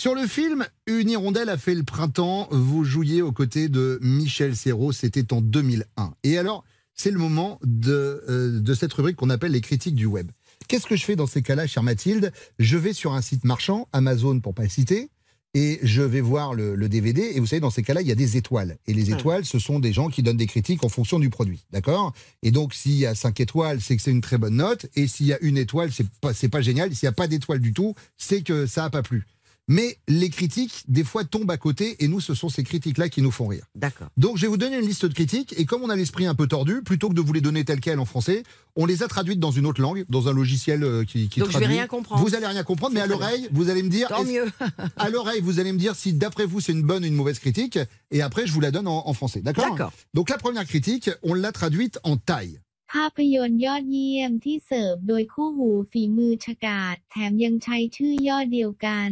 [0.00, 4.54] Sur le film Une hirondelle a fait le printemps, vous jouiez aux côtés de Michel
[4.54, 6.14] Serrault, c'était en 2001.
[6.22, 6.62] Et alors,
[6.94, 10.30] c'est le moment de, euh, de cette rubrique qu'on appelle les critiques du web.
[10.68, 12.32] Qu'est-ce que je fais dans ces cas-là, chère Mathilde?
[12.60, 15.10] Je vais sur un site marchand, Amazon pour pas le citer,
[15.54, 17.32] et je vais voir le, le DVD.
[17.34, 18.78] Et vous savez, dans ces cas-là, il y a des étoiles.
[18.86, 21.64] Et les étoiles, ce sont des gens qui donnent des critiques en fonction du produit.
[21.72, 22.14] D'accord?
[22.44, 24.86] Et donc, s'il y a 5 étoiles, c'est que c'est une très bonne note.
[24.94, 26.94] Et s'il y a une étoile, c'est pas, pas génial.
[26.94, 29.26] S'il n'y a pas d'étoile du tout, c'est que ça n'a pas plu.
[29.69, 31.95] Mais les critiques, des fois, tombent à côté.
[32.03, 33.65] Et nous, ce sont ces critiques-là qui nous font rire.
[33.75, 34.09] D'accord.
[34.17, 35.53] Donc, je vais vous donner une liste de critiques.
[35.57, 37.79] Et comme on a l'esprit un peu tordu, plutôt que de vous les donner telles
[37.79, 38.43] quelles en français,
[38.75, 41.47] on les a traduites dans une autre langue, dans un logiciel euh, qui, qui Donc,
[41.49, 41.77] je vais traduit.
[41.77, 42.21] rien comprendre.
[42.21, 44.09] Vous allez rien comprendre, mais à C'est très l'oreille, vous allez me dire.
[44.09, 44.47] Tant est-ce- mieux.
[44.97, 47.39] à l'oreille, vous allez me dire si d'après vous c'est une bonne ou une mauvaise
[47.39, 47.79] critique,
[48.11, 49.39] et après je vous la donne en, en français.
[49.41, 49.93] D'accord D'accord.
[50.13, 52.59] Donc la première critique, on l'a traduite en thaï.
[52.99, 59.11] ภาพยนตร์ยอดเยี่ยมที่เสิร์ฟโดยคู่หูฝีมือฉกาจแถมยังใช้ชื่อย่อเดียวกัน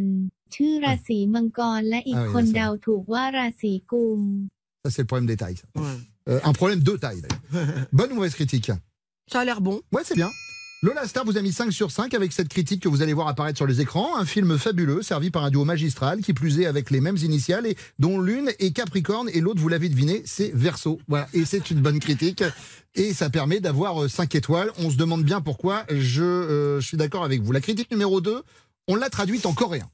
[0.54, 2.54] ชื่อราศีมังกรและอีก Ah oui, คน là, ça.
[2.54, 4.20] เดาถูกว่าราศีกุม
[4.84, 5.58] Ça c'est le problème des thaïs.
[5.62, 5.66] ça.
[6.30, 7.20] Euh, un problème de taille.
[7.24, 7.86] d'ailleurs.
[7.98, 8.70] bonne ou mauvaise critique
[9.32, 9.76] Ça a l'air bon.
[9.94, 10.30] Ouais, c'est bien.
[10.84, 13.28] Lola Star vous a mis 5 sur 5 avec cette critique que vous allez voir
[13.28, 14.16] apparaître sur les écrans.
[14.22, 17.66] Un film fabuleux, servi par un duo magistral, qui plus est avec les mêmes initiales,
[17.68, 20.98] et dont l'une est Capricorne et l'autre, vous l'avez deviné, c'est Verseau.
[21.06, 22.42] Voilà, et c'est une bonne critique.
[22.96, 24.70] Et ça permet d'avoir 5 étoiles.
[24.78, 25.84] On se demande bien pourquoi.
[25.88, 27.52] Je, euh, je suis d'accord avec vous.
[27.52, 28.42] La critique numéro 2,
[28.88, 29.88] on l'a traduite en coréen.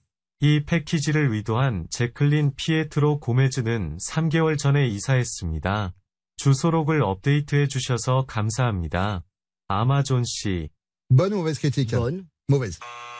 [0.46, 5.94] 이 패키지를 의도한 제클린 피에트로 고메즈는 3개월 전에 이사했습니다.
[6.36, 9.24] 주소록을 업데이트해 주셔서 감사합니다.
[9.70, 10.68] 아마존 씨.
[11.10, 12.26] Bonne ou mauvaise critique Bonne.
[12.50, 12.78] Mauvaise.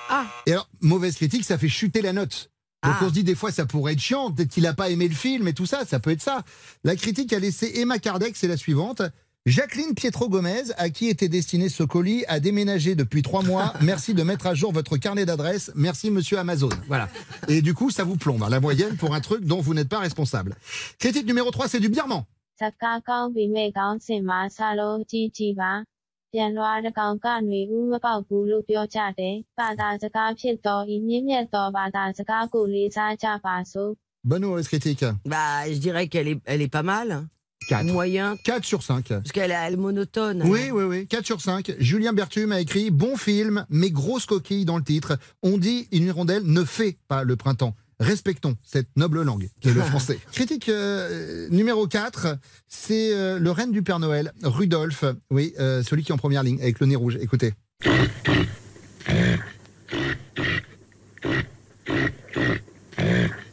[0.10, 0.28] Ah.
[0.46, 2.50] Et alors, mauvaise critique, ça fait chuter la note.
[2.84, 3.06] Donc Ah.
[3.06, 5.16] on se dit des fois ça pourrait être chiant, peut-être qu'il n'a pas aimé le
[5.16, 6.44] film et tout ça, ça peut être ça.
[6.84, 9.02] La critique a laissé Emma Kardec, c'est la suivante.
[9.46, 13.74] Jacqueline Pietro Gomez, à qui était destiné ce colis, a déménagé depuis trois mois.
[13.82, 15.70] Merci de mettre à jour votre carnet d'adresse.
[15.76, 16.70] Merci, monsieur Amazon.
[16.88, 17.10] Voilà.
[17.50, 18.42] Et du coup, ça vous plombe.
[18.42, 20.56] Hein, la moyenne pour un truc dont vous n'êtes pas responsable.
[20.98, 22.24] Critique numéro 3, c'est du birman.
[34.24, 37.28] Bonne ou mauvaise critique Bah, je dirais qu'elle est, elle est pas mal.
[37.68, 37.86] 4.
[37.86, 38.36] Moyen.
[38.44, 39.08] 4 sur 5.
[39.08, 40.44] Parce qu'elle est, est monotone.
[40.46, 41.08] Oui, oui, oui.
[41.08, 41.74] 4 sur 5.
[41.80, 45.18] Julien Berthume a écrit Bon film, mais grosse coquille dans le titre.
[45.42, 47.76] On dit une hirondelle ne fait pas le printemps.
[48.00, 50.20] Respectons cette noble langue qu'est le français.
[50.32, 55.06] Critique euh, numéro 4, c'est euh, le reine du Père Noël, Rudolph.
[55.30, 57.18] Oui, euh, celui qui est en première ligne, avec le nez rouge.
[57.22, 57.54] Écoutez.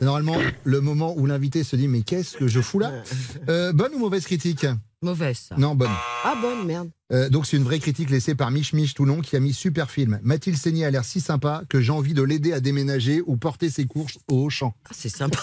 [0.01, 2.93] Normalement, le moment où l'invité se dit Mais qu'est-ce que je fous là
[3.49, 4.67] Euh, Bonne ou mauvaise critique
[5.03, 5.57] Mauvaise, ça.
[5.57, 5.91] Non, bonne.
[6.25, 6.91] Ah, bonne, merde.
[7.11, 9.91] Euh, donc c'est une vraie critique laissée par Mich Mich Toulon qui a mis super
[9.91, 10.21] film.
[10.23, 13.71] Mathilde Seigné a l'air si sympa que j'ai envie de l'aider à déménager ou porter
[13.71, 14.75] ses courses au champ.
[14.85, 15.39] Ah, c'est sympa.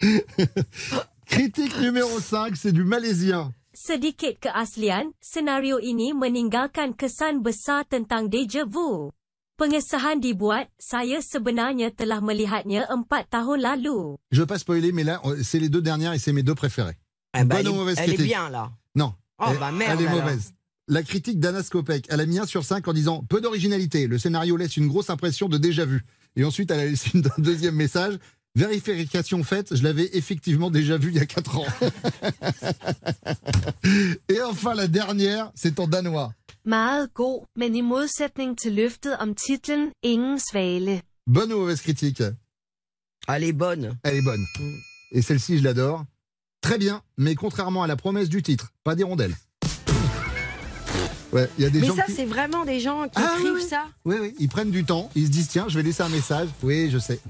[1.26, 3.52] critique numéro 5, c'est du malaisien.
[3.72, 9.08] Sedikit keaslian, senario ini meninggalkan kesan besar tentang deja vu.
[9.60, 14.16] Pengesahan dibuat, saya sebenarnya telah melihatnya empat tahun lalu.
[14.32, 16.96] Je veux pas spoiler, mais là, c'est les deux dernières et c'est mes deux préférées.
[17.34, 18.72] Ah bah, Bonne elle ou est- mauvaise elle est critique bien, là.
[18.96, 19.12] Non.
[19.38, 20.22] Oh, elle, bah, merde, elle est alors.
[20.24, 20.54] mauvaise.
[20.88, 24.06] La critique d'Anna Skopek, elle a mis 1 sur 5 en disant peu d'originalité.
[24.06, 26.06] Le scénario laisse une grosse impression de déjà vu.
[26.36, 28.14] Et ensuite, elle a laissé un deuxième message.
[28.56, 31.66] Vérification faite, je l'avais effectivement déjà vu il y a 4 ans.
[34.28, 36.32] Et enfin, la dernière, c'est en danois.
[36.64, 41.02] Meget god, men i modsætning til løftet om titlen Ingen svale.
[41.26, 42.22] Bonne ou mauvaise critique?
[43.28, 43.98] Elle est bonne.
[44.04, 44.44] Elle est bonne.
[45.12, 46.04] Et celle-ci, je l'adore.
[46.62, 49.34] Très bien, mais contrairement à la promesse du titre, pas d'hirondelle.
[51.32, 52.12] Ouais, il y a des Mais gens ça, qui...
[52.12, 53.68] c'est vraiment des gens qui Ah, écrivent oui, oui.
[53.68, 53.84] ça.
[54.04, 56.48] Oui, oui, ils prennent du temps, ils se disent tiens, je vais laisser un message.
[56.64, 57.20] Oui, je sais.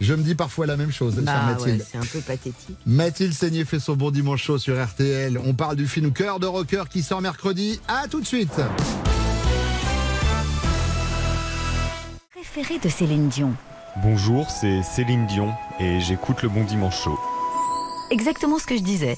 [0.00, 1.78] Je me dis parfois la même chose, Bah, Mathilde.
[1.80, 2.76] ouais, c'est un peu pathétique.
[2.86, 5.38] Mathilde Seigné fait son bon dimanche chaud sur RTL.
[5.44, 7.80] On parle du film Cœur de rocker qui sort mercredi.
[7.86, 8.60] À tout de suite.
[12.34, 13.52] Préféré de Céline Dion.
[14.02, 17.18] Bonjour, c'est Céline Dion et j'écoute le Bon Dimanche Chaud.
[18.10, 19.16] Exactement ce que je disais.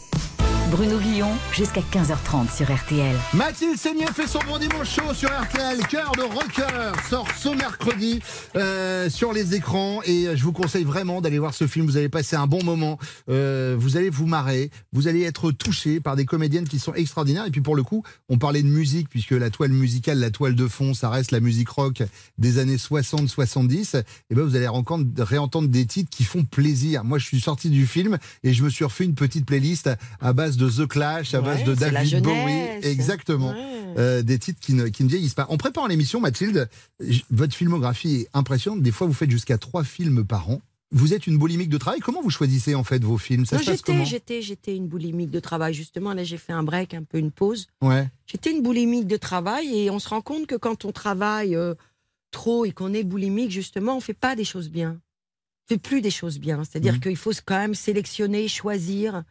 [0.70, 3.16] Bruno Guillon, jusqu'à 15h30 sur RTL.
[3.34, 5.78] Mathilde Seigné fait son bon dimanche chaud sur RTL.
[5.88, 8.20] Cœur de rocker sort ce mercredi
[8.54, 11.86] euh, sur les écrans et je vous conseille vraiment d'aller voir ce film.
[11.86, 12.98] Vous allez passer un bon moment.
[13.28, 14.70] Euh, vous allez vous marrer.
[14.92, 17.46] Vous allez être touché par des comédiennes qui sont extraordinaires.
[17.46, 20.54] Et puis pour le coup, on parlait de musique puisque la toile musicale, la toile
[20.54, 22.04] de fond, ça reste la musique rock
[22.38, 24.04] des années 60-70.
[24.30, 24.68] Et ben vous allez
[25.18, 27.02] réentendre des titres qui font plaisir.
[27.02, 30.32] Moi, je suis sorti du film et je me suis refait une petite playlist à
[30.32, 32.80] base de The Clash, à base de David Bowie.
[32.82, 33.54] Exactement.
[33.98, 35.46] Euh, des titres qui ne, qui ne vieillissent pas.
[35.48, 36.68] En préparant l'émission, Mathilde,
[37.30, 38.82] votre filmographie est impressionnante.
[38.82, 40.60] Des fois, vous faites jusqu'à trois films par an.
[40.92, 42.00] Vous êtes une boulimique de travail.
[42.00, 43.46] Comment vous choisissez en fait vos films?
[43.46, 45.72] Ça j'étais, j'étais, j'étais une boulimique de travail.
[45.72, 47.68] Justement, là, j'ai fait un break, un peu une pause.
[47.80, 48.08] Ouais.
[48.26, 51.74] J'étais une boulimique de travail et on se rend compte que quand on travaille euh,
[52.32, 55.00] trop et qu'on est boulimique, justement, on fait pas des choses bien.
[55.68, 56.64] On fait plus des choses bien.
[56.64, 57.00] C'est-à-dire mmh.
[57.00, 59.22] qu'il faut quand même sélectionner, choisir.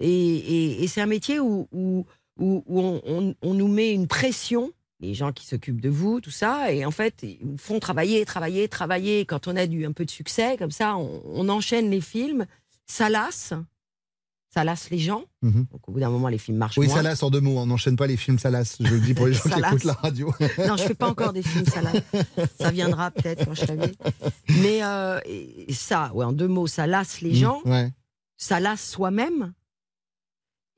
[0.00, 2.06] Et, c'est un métier où, où,
[2.38, 6.90] on, nous met une pression, les gens qui s'occupent de vous, tout ça, et en
[6.90, 9.24] fait, ils font travailler, travailler, travailler.
[9.24, 12.46] Quand on a du un peu de succès, comme ça, on, enchaîne les films,
[12.86, 13.52] ça lasse.
[14.50, 15.24] Ça lasse les gens.
[15.42, 15.66] Mhm.
[15.72, 16.94] Donc, au bout d'un moment, les films marchent oui, moins.
[16.94, 17.58] ça lasse en deux mots.
[17.58, 18.76] On n'enchaîne pas les films, ça lasse.
[18.78, 20.32] Je le dis pour les gens qui écoutent la radio.
[20.68, 22.02] non, je fais pas encore des films, ça lasse.
[22.60, 23.92] Ça viendra peut-être quand je l'avais.
[24.62, 25.18] Mais euh,
[25.70, 27.62] ça, ouais, en deux mots, ça lasse les mhm, gens.
[28.36, 29.54] Ça lasse soi-même.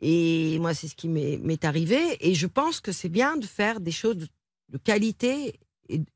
[0.01, 1.99] Et moi, c'est ce qui m'est arrivé.
[2.21, 5.59] Et je pense que c'est bien de faire des choses de, qualité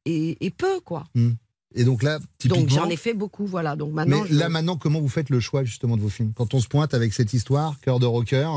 [0.04, 1.04] et, peu, quoi.
[1.14, 1.32] Hmm.
[1.74, 2.62] Et donc là, typiquement.
[2.62, 3.76] Donc j'en ai fait beaucoup, voilà.
[3.76, 4.24] Donc maintenant.
[4.28, 6.32] Mais là, maintenant, comment vous faites le choix justement de vos films?
[6.34, 8.48] Quand on se pointe avec cette histoire, cœur de rocker.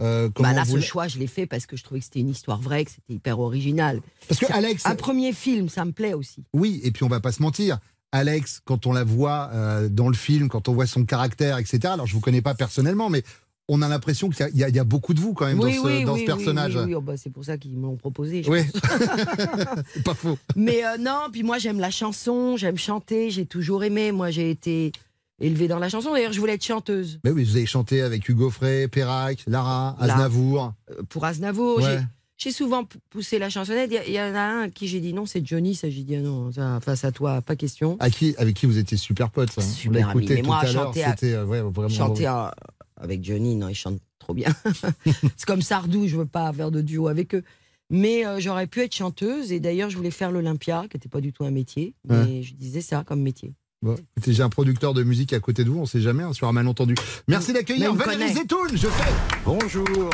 [0.00, 2.28] Euh, bah là, ce choix, je l'ai fait parce que je trouvais que c'était une
[2.28, 4.00] histoire vraie, que c'était hyper original.
[4.28, 6.44] Parce que Alex, un premier film, ça me plaît aussi.
[6.52, 7.78] Oui, et puis on va pas se mentir.
[8.12, 11.80] Alex, quand on la voit euh, dans le film, quand on voit son caractère, etc.
[11.84, 13.22] Alors je vous connais pas personnellement, mais
[13.68, 15.66] on a l'impression qu'il y, a beaucoup de vous quand même dans
[16.16, 16.76] ce, personnage.
[16.76, 18.44] Oui, oh, bah, c'est pour ça qu'ils m'ont proposé.
[18.48, 18.60] oui,
[20.04, 20.38] pas faux.
[20.54, 24.12] Mais euh, non, puis moi j'aime la chanson, j'aime chanter, j'ai toujours aimé.
[24.12, 24.92] Moi j'ai été
[25.40, 26.12] élevée dans la chanson.
[26.12, 27.20] D'ailleurs, je voulais être chanteuse.
[27.24, 30.72] Mais oui, vous avez chanté avec Hugo Frey, Perrac, Lara, Aznavour.
[30.90, 31.80] Euh, pour Aznavour,
[32.36, 33.90] j'ai souvent poussé la chansonnette.
[34.06, 35.74] Il y, en a un à qui j'ai dit non, c'est Johnny.
[35.74, 37.96] Ça, j'ai dit ah non, face à toi, pas question.
[37.98, 39.62] À qui, avec qui vous étiez super pote, ça.
[39.62, 40.26] Super ami.
[40.28, 42.26] Mais moi, chanter, euh, chanter
[42.96, 44.48] avec Johnny, non, ils chantent trop bien.
[45.04, 47.42] c'est comme Sardou, je veux pas faire de duo avec eux.
[47.88, 51.20] Mais euh, j'aurais pu être chanteuse, et d'ailleurs, je voulais faire l'Olympia, qui n'était pas
[51.20, 53.54] du tout un métier, mais je disais ça comme métier.
[54.26, 56.52] J'ai un producteur de musique à côté de vous, on sait jamais, hein, sur un
[56.52, 56.94] malentendu.
[57.28, 59.12] Merci d'accueillir Valérie Zetoun, je sais.
[59.44, 60.10] Bonjour.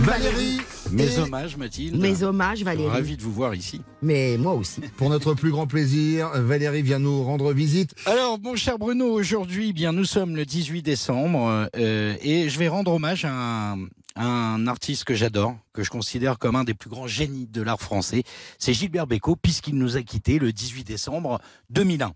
[0.00, 0.58] Valérie.
[0.92, 2.00] Mes hommages, Mathilde.
[2.00, 2.88] Mes hommages, Valérie.
[2.88, 3.80] Ravi de vous voir ici.
[4.00, 4.80] Mais moi aussi.
[4.96, 7.94] Pour notre plus grand plaisir, Valérie vient nous rendre visite.
[8.06, 12.58] Alors, mon cher Bruno, aujourd'hui, eh bien, nous sommes le 18 décembre euh, et je
[12.58, 13.78] vais rendre hommage à un,
[14.16, 17.80] un artiste que j'adore, que je considère comme un des plus grands génies de l'art
[17.80, 18.22] français.
[18.58, 21.40] C'est Gilbert Bécaud, puisqu'il nous a quittés le 18 décembre
[21.70, 22.12] 2001.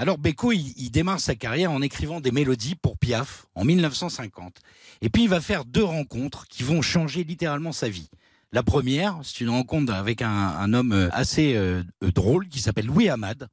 [0.00, 4.60] Alors Beko, il, démarre sa carrière en écrivant des mélodies pour Piaf en 1950.
[5.02, 8.08] Et puis il va faire deux rencontres qui vont changer littéralement sa vie.
[8.50, 12.86] La première, c'est une rencontre avec un, homme euh, assez euh, euh, drôle qui s'appelle
[12.86, 13.48] Louis Hamad,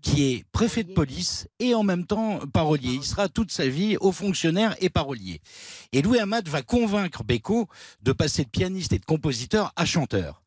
[0.00, 2.94] qui est préfet de police et en même temps parolier.
[2.94, 5.40] Il sera toute sa vie haut fonctionnaire et parolier.
[5.92, 7.68] Et Louis Hamad va convaincre Beko
[8.02, 10.41] de passer de pianiste et de compositeur à chanteur.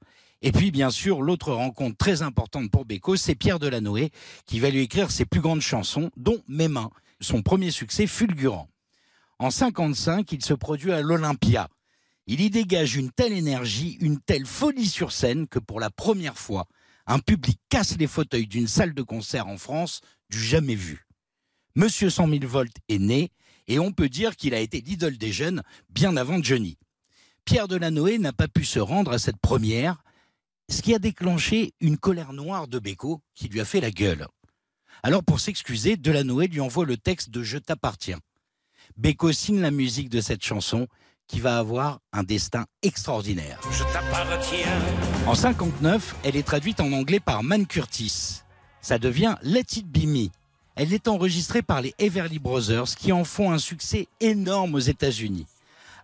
[0.46, 4.12] Et puis, bien sûr, l'autre rencontre très importante pour Beko, c'est Pierre Delanoë,
[4.46, 8.70] qui va lui écrire ses plus grandes chansons, dont Mes mains, son premier succès fulgurant.
[9.40, 11.68] En 55, il se produit à l'Olympia.
[12.28, 16.38] Il y dégage une telle énergie, une telle folie sur scène que pour la première
[16.38, 16.68] fois,
[17.08, 21.08] un public casse les fauteuils d'une salle de concert en France du jamais vu.
[21.74, 23.32] Monsieur 100 000 volts est né
[23.68, 26.78] et on peut dire qu'il a été l'idole des jeunes bien avant Johnny.
[27.46, 30.04] Pierre Delanoë n'a pas pu se rendre à cette première
[30.70, 34.28] ce qui a déclenché une colère noire de Beko qui lui a fait la gueule.
[35.04, 38.20] Alors pour s'excuser, Delanoë lui envoie le texte de Je t'appartiens.
[38.98, 40.88] Beko signe la musique de cette chanson
[41.28, 43.60] qui va avoir un destin extraordinaire.
[43.72, 44.80] Je t'appartiens.
[45.28, 48.42] En 59, elle est traduite en anglais par Man Curtis.
[48.82, 50.30] Ça devient Let It Be Me.
[50.76, 55.48] Elle est enregistrée par les Everly Brothers qui en font un succès énorme aux États-Unis.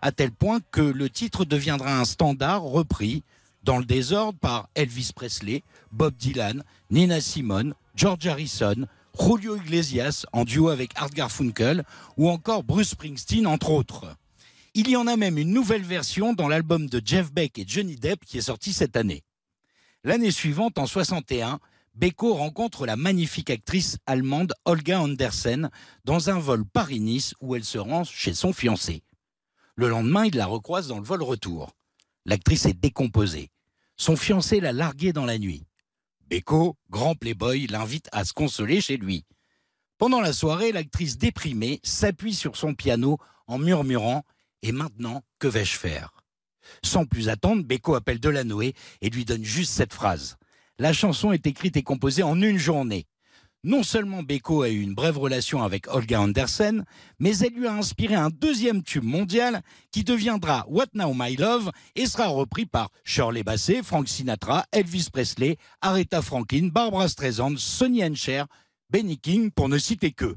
[0.00, 3.22] À tel point que le titre deviendra un standard repris
[3.62, 8.86] dans le désordre par Elvis Presley, Bob Dylan, Nina Simone, George Harrison,
[9.18, 11.84] Julio Iglesias en duo avec Art Garfunkel
[12.16, 14.16] ou encore Bruce Springsteen entre autres.
[14.74, 17.96] Il y en a même une nouvelle version dans l'album de Jeff Beck et Johnny
[17.96, 19.22] Depp qui est sorti cette année.
[20.02, 21.60] L'année suivante, en 61,
[21.94, 25.70] Beko rencontre la magnifique actrice allemande Olga Andersen
[26.06, 29.02] dans un vol Paris-Nice où elle se rend chez son fiancé.
[29.76, 31.74] Le lendemain, il la recroise dans le vol retour.
[32.24, 33.50] L'actrice est décomposée.
[33.96, 35.64] Son fiancé l'a larguée dans la nuit.
[36.28, 39.24] Beko, grand playboy, l'invite à se consoler chez lui.
[39.98, 44.24] Pendant la soirée, l'actrice déprimée s'appuie sur son piano en murmurant
[44.62, 46.22] Et maintenant, que vais-je faire?
[46.84, 50.36] Sans plus attendre, Beko appelle Delanoé et lui donne juste cette phrase.
[50.78, 53.06] La chanson est écrite et composée en une journée.
[53.64, 56.84] Non seulement Beko a eu une brève relation avec Olga Andersen,
[57.20, 61.70] mais elle lui a inspiré un deuxième tube mondial qui deviendra What Now My Love
[61.94, 68.04] et sera repris par Shirley Bassey, Frank Sinatra, Elvis Presley, Aretha Franklin, Barbara Streisand, Sonny
[68.04, 68.48] and Cher,
[68.90, 70.34] Benny King, pour ne citer que.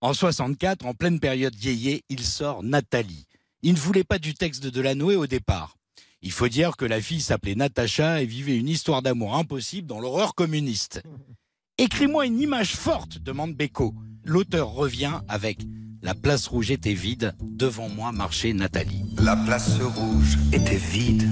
[0.00, 3.28] En 64, en pleine période yéyé, il sort Nathalie.
[3.62, 5.76] Il ne voulait pas du texte de Delanoë au départ.
[6.22, 10.00] Il faut dire que la fille s'appelait Natacha et vivait une histoire d'amour impossible dans
[10.00, 11.02] l'horreur communiste.
[11.78, 13.94] Écris-moi une image forte, demande Beko.
[14.24, 15.58] L'auteur revient avec
[16.00, 19.04] La place rouge était vide, devant moi marchait Nathalie.
[19.18, 21.28] La place rouge était vide.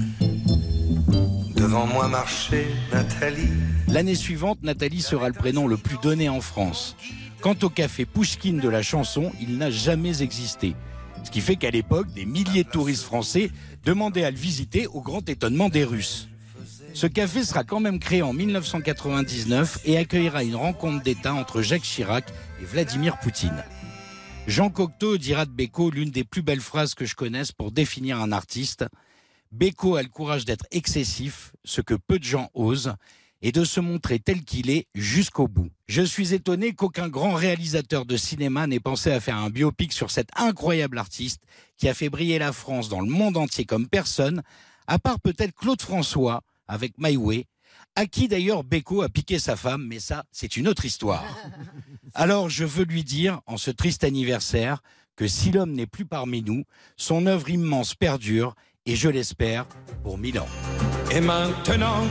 [1.55, 3.49] Devant moi marchait Nathalie.
[3.87, 6.95] L'année suivante, Nathalie sera le prénom le plus donné en France.
[7.41, 10.75] Quant au café Pouchkine de la chanson, il n'a jamais existé.
[11.23, 13.49] Ce qui fait qu'à l'époque, des milliers de touristes français
[13.83, 16.29] demandaient à le visiter au grand étonnement des Russes.
[16.95, 21.81] Ce café sera quand même créé en 1999 et accueillera une rencontre d'État entre Jacques
[21.81, 22.23] Chirac
[22.61, 23.65] et Vladimir Poutine.
[24.47, 28.21] Jean Cocteau dira de Beko l'une des plus belles phrases que je connaisse pour définir
[28.21, 28.85] un artiste.
[29.51, 32.93] Beko a le courage d'être excessif, ce que peu de gens osent,
[33.41, 35.71] et de se montrer tel qu'il est jusqu'au bout.
[35.87, 40.11] Je suis étonné qu'aucun grand réalisateur de cinéma n'ait pensé à faire un biopic sur
[40.11, 41.41] cet incroyable artiste
[41.75, 44.43] qui a fait briller la France dans le monde entier comme personne,
[44.87, 47.47] à part peut-être Claude François avec My Way,
[47.95, 51.23] à qui d'ailleurs Beko a piqué sa femme, mais ça, c'est une autre histoire.
[52.13, 54.81] Alors je veux lui dire, en ce triste anniversaire,
[55.15, 56.63] que si l'homme n'est plus parmi nous,
[56.97, 59.65] son œuvre immense perdure, et je l'espère,
[60.03, 60.47] pour mille ans.
[61.11, 62.03] Et maintenant,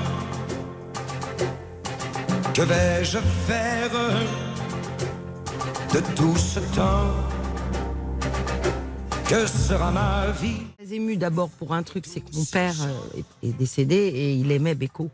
[2.54, 3.90] que vais-je faire
[5.92, 7.14] de tout ce temps?
[9.28, 10.73] Que sera ma vie?
[10.92, 14.74] Ému d'abord pour un truc, c'est que mon père euh, est, décédé et il aimait
[14.74, 15.08] Beko.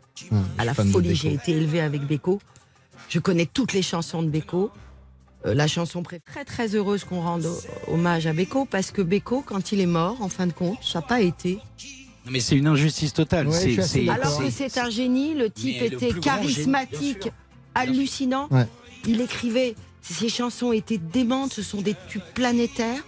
[0.57, 2.39] à la folie, j'ai été élevée avec Beko.
[3.09, 4.71] Je connais toutes les chansons de Beko.
[5.45, 7.61] Euh, la chanson préférée, très très heureuse qu'on rende ho-
[7.93, 10.99] hommage à Beko parce que Beko, quand il est mort, en fin de compte, ça
[10.99, 11.55] n'a pas été.
[12.25, 13.47] Non, Mais c'est une injustice totale.
[13.47, 14.07] Ouais, C'est-.
[14.07, 17.29] Alors que c'est un génie, le type Mais était génie, charismatique,
[17.73, 18.47] hallucinant.
[18.51, 18.67] Ouais.
[19.07, 23.03] Il écrivait, ses chansons étaient démentes, ce sont des tubes planétaires.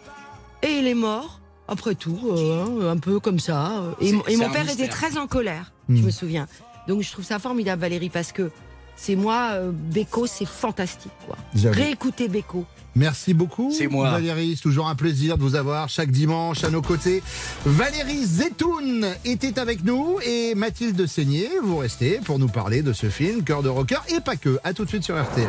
[0.63, 1.39] Et il est mort,
[1.73, 3.83] après tout, euh, un peu comme ça.
[3.99, 4.69] Et, mon- et père mystère.
[4.71, 5.97] était très en colère, Hmm.
[5.97, 6.47] je me souviens.
[6.87, 8.49] Donc je trouve ça formidable, Valérie, parce que
[8.95, 11.11] c'est moi, euh, Beko, c'est fantastique.
[11.27, 11.35] Quoi.
[11.71, 12.65] Réécoutez Beko.
[12.95, 13.71] Merci beaucoup.
[13.75, 14.11] C'est moi.
[14.11, 17.23] Valérie, c'est toujours un plaisir de vous avoir chaque dimanche à nos côtés.
[17.65, 23.09] Valérie Zetoun était avec nous et Mathilde Seigné, vous restez pour nous parler de ce
[23.09, 24.59] film, Cœur de rocker, et pas que.
[24.63, 25.47] À tout de suite sur RTL.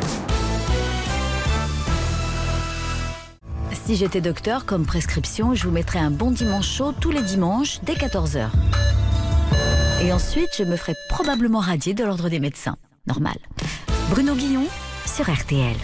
[3.85, 7.81] Si j'étais docteur, comme prescription, je vous mettrais un bon dimanche chaud tous les dimanches
[7.83, 8.49] dès 14h.
[10.01, 12.77] Et ensuite, je me ferais probablement radier de l'ordre des médecins.
[13.05, 13.35] Normal.
[14.09, 14.63] Bruno Guillon
[15.05, 15.75] sur RTL.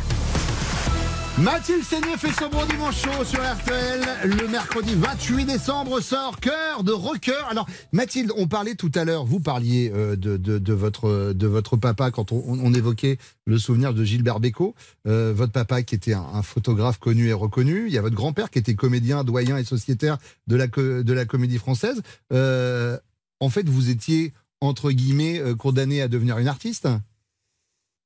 [1.38, 4.02] Mathilde Seigné fait son bon dimanche chaud sur RTL.
[4.26, 7.48] Le mercredi 28 décembre sort Cœur de rocker.
[7.50, 12.12] Alors, Mathilde, on parlait tout à l'heure, vous parliez euh, de, votre, de votre papa
[12.12, 13.17] quand on, on évoquait
[13.48, 14.76] le souvenir de Gilbert Bécaud.
[15.08, 17.86] Euh, votre papa qui était un, un photographe connu et reconnu.
[17.88, 20.17] Il y a votre grand-père qui était comédien, doyen et sociétaire
[20.48, 22.02] de la, de la comédie française.
[22.34, 22.98] Euh,
[23.39, 26.88] en fait, vous étiez, entre guillemets, euh, condamné à devenir une artiste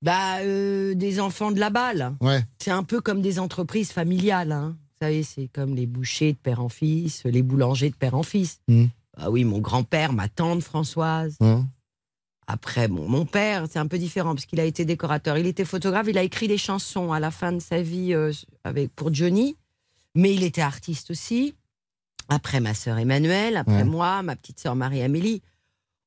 [0.06, 2.14] Bah, euh, des enfants de la balle.
[2.22, 2.44] Ouais.
[2.62, 4.52] C'est un peu comme des entreprises familiales.
[4.52, 4.76] Hein.
[4.78, 8.22] Vous savez, c'est comme les bouchers de père en fils, les boulangers de père en
[8.22, 8.60] fils.
[9.18, 11.36] Ah oui, mon grand-père, ma tante Françoise.
[11.42, 11.66] Hein
[12.46, 15.40] Après, bon, mon père, c'est un peu différent parce qu'il a été décorateur.
[15.40, 18.32] Il était photographe, il a écrit des chansons à la fin de sa vie euh,
[18.64, 19.58] avec, pour Johnny,
[20.14, 21.56] mais il était artiste aussi.
[22.30, 23.84] Après, ma sœur Emmanuelle, après Ouais.
[23.84, 25.42] moi, ma petite sœur Marie-Amélie.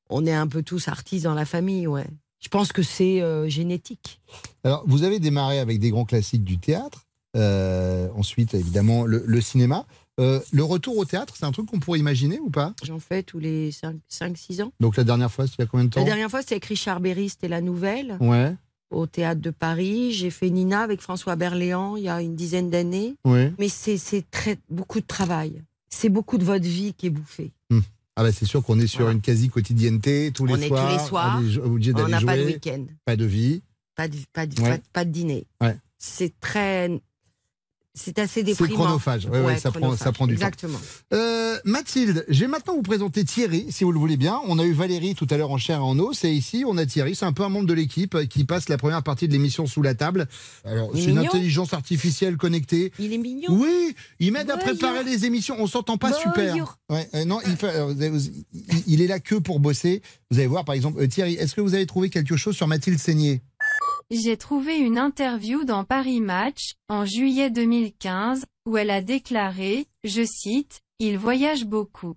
[0.09, 2.07] On est un peu tous artistes dans la famille, ouais.
[2.39, 4.21] Je pense que c'est euh, génétique.
[4.63, 7.05] Alors, vous avez démarré avec des grands classiques du théâtre.
[7.35, 9.85] euh, ensuite, évidemment, le, le cinéma.
[10.19, 12.73] Euh, le retour au théâtre, c'est un truc qu'on pourrait imaginer ou pas?
[12.83, 14.71] J'en fais tous les 5-6 ans.
[14.79, 15.99] Donc, la dernière fois, c'était il y a combien de temps?
[16.01, 18.53] La dernière fois, c'était avec Richard Berry, c'était la nouvelle, Ouais,
[18.89, 20.11] au théâtre de Paris.
[20.13, 23.15] J'ai fait Nina avec François Berléand il y a une dizaine d'années.
[23.25, 23.53] ouais.
[23.59, 23.99] Mais c'est
[24.31, 25.61] très beaucoup de travail.
[25.89, 27.51] C'est beaucoup de votre vie qui est bouffée.
[28.19, 30.91] Ah bah c'est sûr qu'on est sur une quasi-quotidienneté, tous les On est tous soirs.
[30.91, 31.41] les soirs.
[31.63, 33.63] obligé On n'a pas de week-end, Pas de vie.
[33.95, 34.69] pas de, pas de, Ouais.
[34.77, 35.47] pas, pas de dîner.
[35.61, 35.77] Ouais.
[35.97, 36.99] C'est très.
[38.01, 38.75] C'est assez C'est déprimant.
[38.85, 39.25] chronophage.
[39.25, 40.77] Ouais, ouais, ça, prend, ça chronophage, prend du Exactement.
[40.77, 41.17] temps.
[41.17, 44.39] Euh, Mathilde, je vais maintenant vous présenter Thierry, si vous le voulez bien.
[44.47, 46.77] On a eu Valérie tout à l'heure en chair et en os, et ici on
[46.77, 47.15] a Thierry.
[47.15, 49.81] C'est un peu un membre de l'équipe qui passe la première partie de l'émission sous
[49.81, 50.27] la table.
[50.65, 51.23] Alors, c'est une mignon.
[51.23, 52.91] intelligence artificielle connectée.
[52.99, 53.47] Il est mignon.
[53.51, 55.55] Oui, il m'aide à préparer les émissions.
[55.59, 56.53] On s'entend pas super.
[56.53, 56.75] Bonjour.
[56.89, 59.59] Ouais, euh, non, il, fait- alors, vous avez- vous- il- il est là que pour
[59.59, 60.01] bosser.
[60.31, 62.67] Vous allez voir, par exemple, euh, Thierry, est-ce que vous avez trouvé quelque chose sur
[62.67, 63.41] Mathilde Seigné
[64.11, 70.23] J'ai trouvé une interview dans Paris Match, en juillet 2015, où elle a déclaré, je
[70.25, 72.15] cite, Il voyage beaucoup.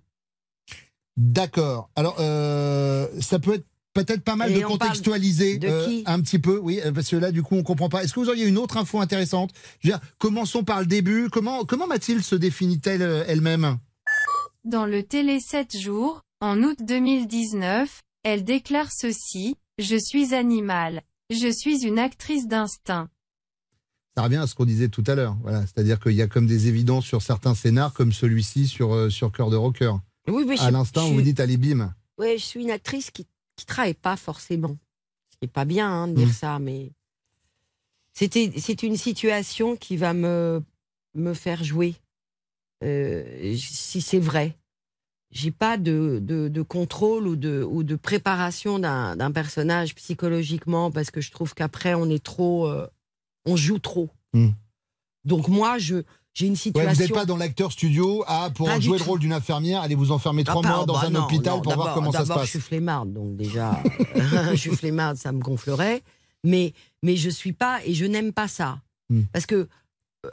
[1.17, 1.91] D'accord.
[1.95, 6.39] Alors, euh, ça peut être peut-être pas mal Et de contextualiser de euh, un petit
[6.39, 8.03] peu, oui, parce que là, du coup, on comprend pas.
[8.03, 9.51] Est-ce que vous auriez une autre info intéressante?
[9.79, 11.29] Je veux dire, commençons par le début.
[11.29, 13.77] Comment, comment Mathilde se définit-elle euh, elle-même?
[14.63, 21.03] Dans le Télé 7 jours, en août 2019, elle déclare ceci, Je suis animal.
[21.33, 23.09] Je suis une actrice d'instinct.
[24.15, 25.35] Ça revient à ce qu'on disait tout à l'heure.
[25.41, 29.09] Voilà, c'est-à-dire qu'il y a comme des évidences sur certains scénars, comme celui-ci sur euh,
[29.09, 29.93] sur Cœur de Rocker.
[30.27, 31.93] Oui, mais à l'instant, vous dites allez bim.
[32.19, 34.77] Ouais, je suis une actrice qui qui travaille pas forcément.
[35.31, 36.31] Ce qui est pas bien hein, de dire Mm.
[36.33, 36.91] ça, mais
[38.13, 40.61] c'était c'est une situation qui va me
[41.15, 41.95] me faire jouer.
[42.83, 44.57] Euh, si c'est vrai,
[45.33, 51.11] j'ai pas de, de, de contrôle ou de ou de préparation d'un personnage psychologiquement parce
[51.11, 52.87] que je trouve qu'après on est trop, euh,
[53.45, 54.09] on joue trop.
[54.33, 54.49] Mm.
[55.25, 56.03] Donc moi je
[56.35, 56.93] j'ai une Ouais, situation.
[56.93, 59.81] vous n'êtes pas dans l'acteur studio à pour Pas du jouer le rôle d'une infirmière,
[59.81, 61.93] allez vous enfermer trois Ah, mois pas- dans bah un non, hôpital non, pour voir
[61.93, 62.45] comment ça se passe.
[62.45, 63.79] je suis flemmarde, donc déjà,
[64.51, 66.01] je suis flemmarde, ça me gonflerait.
[66.43, 68.79] Mais, mais je suis pas, et je n'aime pas ça.
[69.11, 69.21] Hmm.
[69.31, 69.67] Parce que,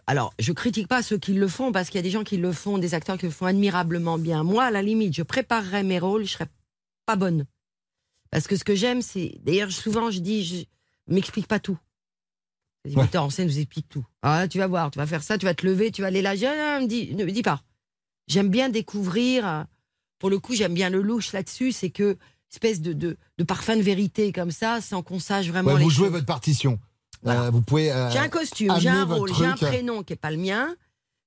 [0.07, 2.37] alors, je critique pas ceux qui le font, parce qu'il y a des gens qui
[2.37, 4.43] le font, des acteurs qui le font admirablement bien.
[4.45, 6.49] Moi, à la limite, je préparerais mes rôles, je serais
[7.07, 7.45] pas bonne.
[8.31, 9.39] Parce que ce que j'aime, c'est.
[9.43, 11.79] D'ailleurs, souvent, je dis, je m'explique pas tout.
[12.85, 13.03] Les Ouais.
[13.03, 14.07] metteurs en scène vous expliquent tout.
[14.23, 16.23] Ah, tu vas voir, tu vas faire ça, tu vas te lever, tu vas aller
[16.23, 16.35] là.
[16.37, 16.45] Je
[16.83, 17.63] me dis, ne me dis pas.
[18.29, 19.47] J'aime bien découvrir.
[19.47, 19.65] euh,
[20.19, 21.73] Pour le coup, j'aime bien le louche là-dessus.
[21.73, 22.17] C'est que,
[22.53, 25.85] espèce de, de, de parfum de vérité comme ça, sans qu'on sache vraiment Ouais, les
[25.85, 26.79] vous jouez votre partition.
[27.27, 27.93] Euh, vous pouvez.
[27.93, 30.75] euh, J'ai un costume, j'ai un rôle, j'ai un prénom qui est pas le mien.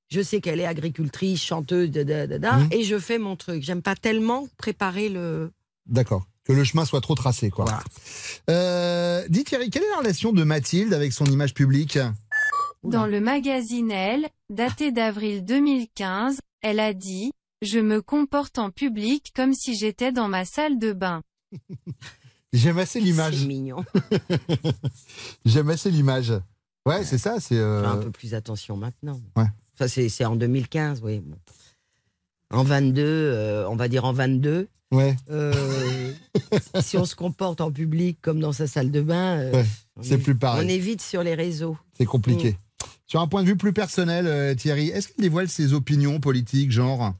[0.09, 2.67] Je sais qu'elle est agricultrice, chanteuse, da, da, da, da, Mhm.
[2.71, 3.63] et je fais mon truc.
[3.63, 5.51] J'aime pas tellement préparer le.
[5.85, 6.25] D'accord.
[6.45, 7.65] Que le chemin soit trop tracé, quoi.
[8.49, 11.97] Euh, dis Thierry, quelle est la relation de Mathilde avec son image publique?
[12.83, 19.31] Dans le magazine Elle, daté d'avril 2015, elle a dit, Je me comporte en public
[19.33, 21.21] comme si j'étais dans ma salle de bain.
[22.57, 23.35] J'aime assez l'image.
[23.37, 23.83] C'est mignon.
[25.45, 26.33] J'aime assez l'image.
[26.85, 27.39] Ouais, c'est ça.
[27.39, 27.57] C'est.
[27.57, 29.19] euh, un peu plus attention maintenant.
[29.35, 29.45] Ouais.
[29.77, 31.19] Ça, c'est en 2015, oui.
[31.19, 31.35] bon.
[32.51, 34.67] En 22, euh, on va dire en 22.
[34.91, 35.15] Ouais.
[35.31, 36.13] euh,
[36.81, 39.65] si on se comporte en public comme dans sa salle de bain, euh, Ouais,
[39.97, 40.63] on c'est est- plus pareil.
[40.63, 41.75] On est vite sur les réseaux.
[41.97, 42.51] C'est compliqué.
[42.51, 42.85] Mm.
[43.07, 46.71] Sur un point de vue plus personnel, euh, Thierry, est-ce qu'il dévoile ses opinions politiques,
[46.71, 47.13] genre?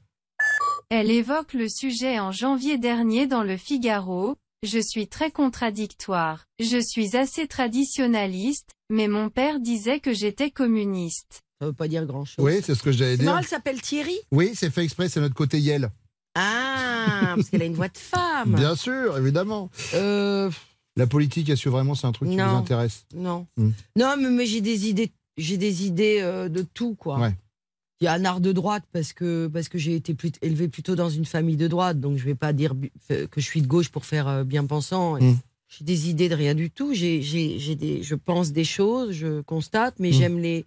[0.90, 4.36] Elle évoque le sujet en janvier dernier dans le Figaro.
[4.64, 6.46] Je suis très contradictoire.
[6.58, 11.42] Je suis assez traditionnaliste, mais mon père disait que j'étais communiste.
[11.60, 12.42] Ça veut pas dire grand-chose.
[12.44, 13.26] Oui, c'est ce que j'allais dire.
[13.26, 14.16] marrant, elle s'appelle Thierry?
[14.32, 15.90] Oui, c'est fait exprès, c'est notre côté Yel.
[16.34, 18.54] Ah, parce qu'elle a une voix de femme.
[18.54, 19.70] Bien sûr, évidemment.
[19.94, 20.50] Euh,
[20.96, 22.48] La politique, est-ce que vraiment c'est un truc qui Non.
[22.48, 23.04] vous intéresse?
[23.14, 23.46] Non.
[23.56, 23.70] Hmm.
[23.96, 27.18] Non, mais, mais j'ai des idées, j'ai des idées euh, de tout, quoi.
[27.20, 27.34] Ouais.
[28.00, 30.68] Il y a un art de droite parce que, parce que j'ai été plus, élevé
[30.68, 32.74] plutôt dans une famille de droite, donc je vais pas dire
[33.08, 35.20] que je suis de gauche pour faire euh, bien pensant.
[35.20, 35.38] Mm.
[35.68, 36.92] J'ai des idées de rien du tout.
[36.92, 37.20] J'ai,
[37.76, 40.12] des, je pense des choses, je constate, mais Mm.
[40.12, 40.64] j'aime les,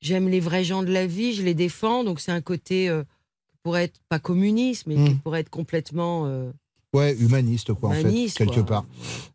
[0.00, 2.04] j'aime les vrais gens de la vie, je les défends.
[2.04, 3.02] Donc c'est un côté euh,
[3.50, 5.18] qui pourrait être pas communiste, mais qui Mm.
[5.18, 6.26] pourrait être complètement.
[6.26, 6.50] euh,
[6.94, 8.64] Ouais, humaniste, quoi, en fait, quelque quoi.
[8.64, 8.86] part.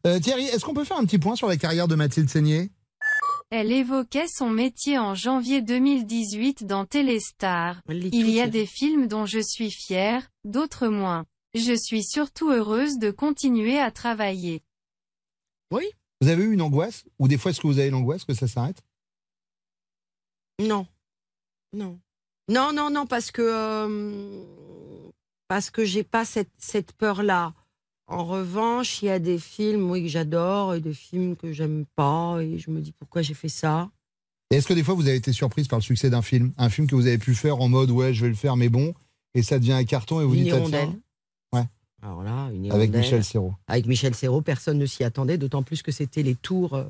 [0.07, 2.71] Euh, Thierry, est-ce qu'on peut faire un petit point sur la carrière de Mathilde Seigné?
[3.55, 7.83] Elle évoquait son métier en janvier 2018 dans Téléstar.
[7.87, 11.27] Il y a des films dont je suis fière, d'autres moins.
[11.53, 14.63] Je suis surtout heureuse de continuer à travailler.
[15.69, 15.85] Oui.
[16.19, 18.47] Vous avez eu une angoisse Ou des fois, est-ce que vous avez l'angoisse que ça
[18.47, 18.81] s'arrête?
[20.59, 20.87] Non.
[21.73, 21.99] Non.
[22.49, 24.43] Non, non, non, parce que euh,
[25.47, 27.53] parce que j'ai pas cette, cette peur-là.
[28.07, 31.85] En revanche, il y a des films oui, que j'adore et des films que j'aime
[31.95, 33.89] pas et je me dis pourquoi j'ai fait ça.
[34.49, 36.51] Est-ce que des fois, vous avez été surprise par le succès d'un film?
[36.57, 38.69] Un film que vous avez pu faire en mode, ouais, je vais le faire, mais
[38.69, 38.93] bon,
[39.33, 40.89] et ça devient un carton et vous Une dites, ah, hirondelle.
[41.53, 41.63] Ouais.
[42.03, 42.91] Alors là, une Avec.
[42.93, 43.55] Michel Serrault.
[43.67, 46.83] Avec Michel Serrault, personne ne s'y attendait, d'autant plus que c'était les tours, euh,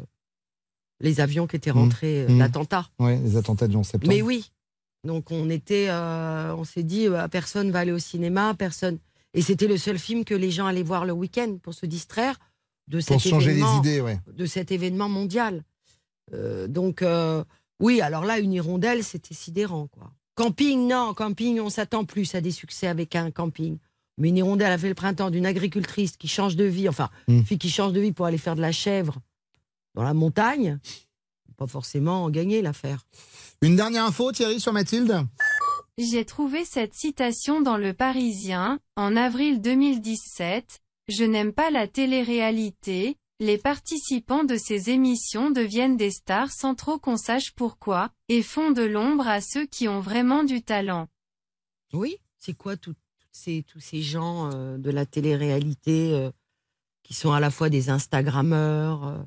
[0.99, 1.77] les avions qui étaient Mmh.
[1.77, 2.39] rentrés, euh, Mmh.
[2.39, 2.89] l'attentat.
[2.99, 4.11] Ouais, les attentats du 11 septembre.
[4.13, 4.51] Mais oui.
[5.05, 8.97] Donc on était, euh, on s'est dit, euh, personne va aller au cinéma, personne.
[9.33, 12.39] Et c'était le seul film que les gens allaient voir le week-end pour se distraire
[12.87, 14.19] de Pour cet les événement, idées, ouais.
[14.31, 15.63] de cet événement mondial.
[16.33, 17.43] Euh, donc euh,
[17.79, 20.11] Oui, alors là, une hirondelle, c'était sidérant, quoi.
[20.35, 23.77] Camping, non, camping, on s'attend plus à des succès avec un camping.
[24.17, 27.37] Mais une hirondelle a fait le printemps d'une agricultrice qui change de vie, enfin, Hmm.
[27.37, 29.17] une fille qui change de vie pour aller faire de la chèvre
[29.95, 30.79] dans la montagne,
[31.57, 33.05] pas forcément gagner l'affaire.
[33.61, 35.23] Une dernière info, Thierry, sur Mathilde?
[35.97, 40.79] J'ai trouvé cette citation dans Le Parisien, en avril 2017.
[41.07, 43.17] Je n'aime pas la télé-réalité.
[43.39, 48.71] Les participants de ces émissions deviennent des stars sans trop qu'on sache pourquoi, et font
[48.71, 51.07] de l'ombre à ceux qui ont vraiment du talent.
[51.93, 56.31] Oui, c'est quoi tout- toutes ces, tous ces gens euh, de la télé-réalité euh,
[57.03, 59.17] qui sont à la fois des Instagrammeurs, euh,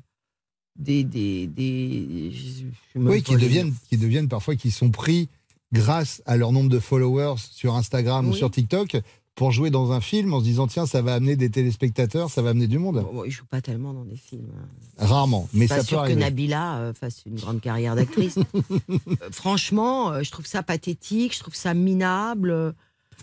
[0.77, 1.03] des.
[1.05, 5.29] des, des je- je sais même Oui, deviennent, qui deviennent parfois, qui sont pris
[5.73, 8.97] grâce à leur nombre de followers sur Instagram ou sur TikTok
[9.35, 12.41] pour jouer dans un film en se disant tiens, ça va amener des téléspectateurs, ça
[12.41, 13.05] va amener du monde.
[13.13, 14.47] Bon, ils jouent pas tellement dans des films.
[14.57, 14.65] hein.
[15.05, 16.21] Rarement, mais pas ça peut sûr que arriver.
[16.21, 18.39] Nabila euh, fasse une grande carrière d'actrice.
[18.89, 22.73] Euh, franchement, euh, je trouve ça pathétique, je trouve ça minable.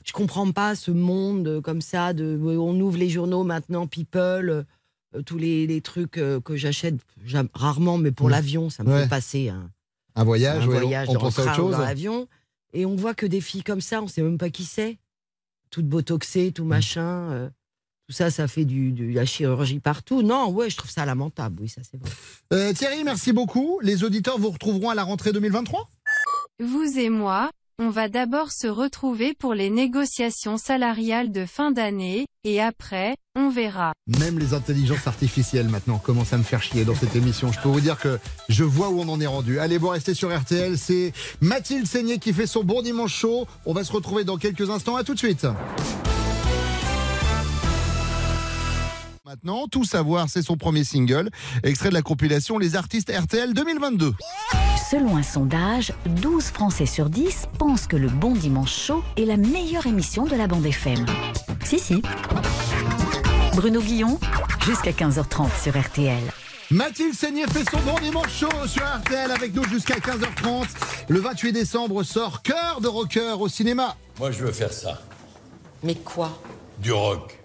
[0.05, 2.13] Je comprends pas ce monde comme ça.
[2.13, 4.67] De, on ouvre les journaux maintenant, People,
[5.27, 9.03] tous les, les trucs que j'achète j'a- rarement, mais pour l'avion, ça me Ouais.
[9.03, 9.69] fait passer un,
[10.15, 11.73] Un voyage, un ouais, voyage on le à autre chose.
[11.73, 12.29] dans l'avion.
[12.73, 14.99] Et on voit que des filles comme ça, on sait même pas qui c'est.
[15.71, 17.31] Toutes botoxées, tout machin.
[17.33, 17.49] euh,
[18.07, 20.23] tout ça, ça fait du, de la chirurgie partout.
[20.23, 21.63] Non, ouais, je trouve ça lamentable.
[21.63, 22.11] Oui, ça c'est vrai.
[22.53, 23.79] Euh, Thierry, merci beaucoup.
[23.83, 25.89] Les auditeurs vous retrouveront à la rentrée 2023
[26.61, 32.27] Vous et moi, on va d'abord se retrouver pour les négociations salariales de fin d'année,
[32.45, 33.95] et après, on verra.
[34.07, 37.51] Même les intelligences artificielles maintenant commencent à me faire chier dans cette émission.
[37.51, 38.19] Je peux vous dire que
[38.49, 39.59] je vois où on en est rendu.
[39.59, 40.79] Allez, vous restez sur RTL.
[40.79, 43.47] C'est Mathilde Seigné qui fait son bon dimanche chaud.
[43.67, 44.97] On va se retrouver dans quelques instants.
[44.97, 45.47] À tout de suite.
[49.35, 51.29] Maintenant, tout savoir, c'est son premier single,
[51.65, 54.15] extrait de la compilation Les artistes RTL 2022.
[54.89, 59.37] Selon un sondage, 12 Français sur 10 pensent que le Bon Dimanche Chaud est la
[59.37, 61.05] meilleure émission de la bande FM.
[61.65, 62.01] Si, si.
[63.57, 64.21] Bruno Guillon,
[64.65, 66.23] jusqu'à 15h30 sur RTL.
[66.71, 70.67] Mathilde Seigné fait son bon dimanche chaud sur RTL avec nous jusqu'à 15h30.
[71.09, 73.97] Le 28 décembre sort Cœur de rocker au cinéma.
[74.21, 75.03] Moi, je veux faire ça.
[75.83, 76.39] Mais quoi?
[76.79, 77.37] Du rock.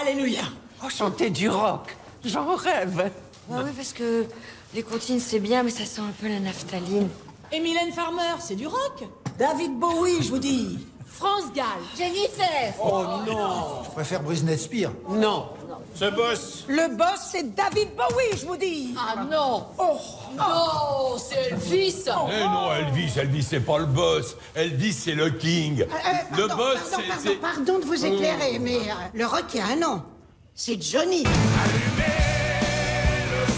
[0.00, 0.44] Alléluia
[0.84, 1.96] Oh, chanter du rock.
[2.24, 3.10] J'en rêve.
[3.50, 4.26] Ah oui, parce que
[4.74, 7.08] les comptines, c'est bien, mais ça sent un peu la naphtaline.
[7.52, 9.04] Et Mylène Farmer, c'est du rock?
[9.38, 10.78] David Bowie, je vous dis.
[11.06, 11.64] France Gall.
[11.96, 12.74] Jennifer.
[12.82, 13.82] Oh non.
[13.84, 14.92] Je préfère Britney Spears.
[15.08, 15.48] Non.
[15.94, 16.64] Ce boss.
[16.66, 18.94] Le boss, c'est David Bowie, je vous dis.
[18.98, 19.66] Ah non.
[19.78, 19.96] Oh.
[20.36, 22.04] Non, c'est Elvis.
[22.08, 24.36] Eh non, Elvis, Elvis, c'est pas le boss.
[24.56, 25.86] Elvis, c'est le king.
[26.36, 29.60] le boss, pardon, c'est- pardon, pardon de vous éclairer, mais euh, le rock, il y
[29.62, 30.02] a un nom.
[30.56, 31.24] C'est Johnny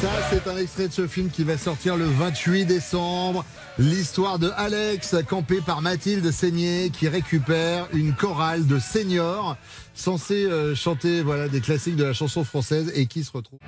[0.01, 3.45] Ça, c'est un extrait de ce film qui va sortir le 28 décembre.
[3.79, 9.59] L'histoire de Alex, campé par Mathilde Seigné, qui récupère une chorale de seniors
[9.95, 13.59] censés euh, chanter voilà, des classiques de la chanson française et qui se retrouve.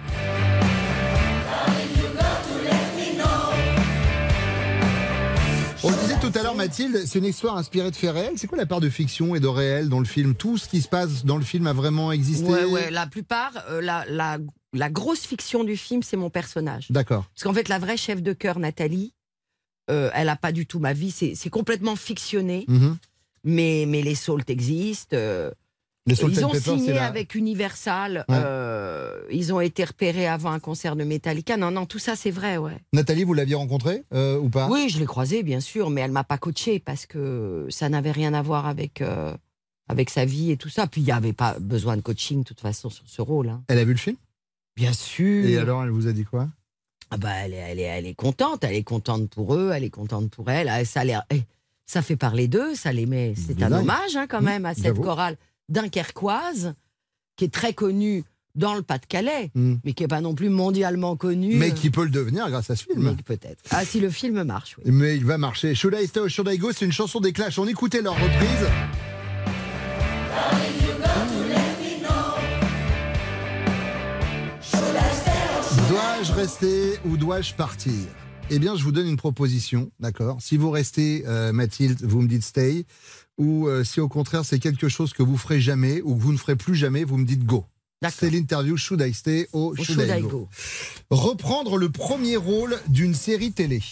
[6.69, 8.35] Mathilde, c'est une histoire inspirée de faits réels.
[8.37, 10.35] C'est quoi la part de fiction et de réel dans le film?
[10.35, 12.45] Tout ce qui se passe dans le film a vraiment existé?
[12.47, 14.37] Ouais, ouais, la plupart, euh, la, la,
[14.75, 16.89] la grosse fiction du film, c'est mon personnage.
[16.91, 17.25] D'accord.
[17.35, 19.14] Parce qu'en fait, la vraie chef de chœur, Nathalie,
[19.91, 21.11] euh, elle n'a pas du tout ma vie.
[21.11, 22.66] C'est c'est complètement fictionné.
[22.69, 22.99] Mhm.
[23.45, 25.16] Mais, mais les Salt existent.
[25.16, 25.51] euh,
[26.09, 28.25] Les ils ont Pepper, signé la- avec Universal.
[28.29, 28.35] Ouais.
[28.39, 31.57] euh, ils ont été repérés avant un concert de Metallica.
[31.57, 32.77] Non, non, tout ça, c'est vrai, ouais.
[32.93, 34.69] Nathalie, vous l'aviez rencontrée euh, ou pas?
[34.71, 38.13] Oui, je l'ai croisée, bien sûr, mais elle m'a pas coaché parce que ça n'avait
[38.13, 39.35] rien à voir avec, euh,
[39.89, 40.87] avec sa vie et tout ça.
[40.87, 43.49] Puis il n'y avait pas besoin de coaching, de toute façon, sur ce rôle.
[43.49, 43.63] hein.
[43.69, 44.17] Elle a vu le film?
[44.77, 45.45] Bien sûr.
[45.47, 46.49] Et alors, elle vous a dit quoi?
[47.11, 49.83] Ah bah, elle, est, elle, est, elle est contente, elle est contente pour eux, elle
[49.85, 50.69] est contente pour elle.
[50.69, 51.43] Ah, Ça, a eh,
[51.87, 53.33] ça fait parler d'eux, ça les met.
[53.35, 55.37] C'est un hommage hein, quand Mmh, même à cette chorale
[55.69, 56.75] dunkerquoise
[57.37, 59.75] qui est très connue dans le Pas-de-Calais, Mmh.
[59.85, 61.55] mais qui n'est pas non plus mondialement connue.
[61.57, 63.16] Mais euh, qui peut le devenir grâce à ce film.
[63.25, 63.62] Peut-être.
[63.71, 64.91] Ah, si le film marche, oui.
[64.91, 65.77] Mais il va marcher.
[65.77, 67.59] Should I Stay or Should I Go, c'est une chanson des Clash.
[67.61, 68.66] On écoutait leur reprise.
[75.89, 77.93] Dois-je rester ou dois-je partir?
[78.51, 80.39] Eh bien, je vous donne une proposition, d'accord?
[80.41, 82.85] Si vous restez, euh, Mathilde, vous me dites stay.
[83.39, 86.32] Ou euh, si au contraire, c'est quelque chose que vous ferez jamais ou que vous
[86.32, 87.64] ne ferez plus jamais, vous me dites go.
[88.11, 90.28] C'est l'interview Should I Stay ou Should, Should I, go.
[90.28, 90.49] Go.
[91.11, 93.82] Reprendre le premier rôle d'une série télé.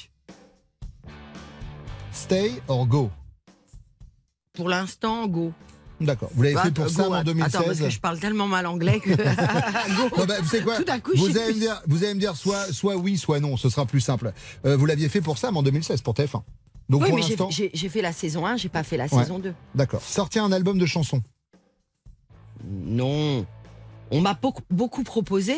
[2.12, 3.10] Stay or go?
[4.52, 5.52] Pour l'instant, go.
[6.00, 6.30] D'accord.
[6.34, 8.46] Vous l'avez Bah, fait pour go, ça en Attends, parce 2016 que je parle tellement
[8.46, 9.10] mal anglais que.
[9.96, 10.16] Go.
[10.18, 10.76] Non, bah, vous savez quoi?
[10.76, 13.16] Tout d'un coup, je vous, allez me dire, vous allez me dire soit, soit oui,
[13.16, 14.32] soit non, ce sera plus simple.
[14.66, 16.42] Euh, vous l'aviez fait pour ça en 2016, pour TF1.
[16.88, 19.22] Donc oui, pour mais j'ai- fait la saison 1, j'ai pas fait la Ouais.
[19.22, 19.52] saison 2.
[19.74, 20.00] D'accord.
[20.02, 21.20] Sortir un album de chansons.
[22.64, 23.44] Non.
[24.10, 25.54] On m'a beaucoup, beaucoup proposé.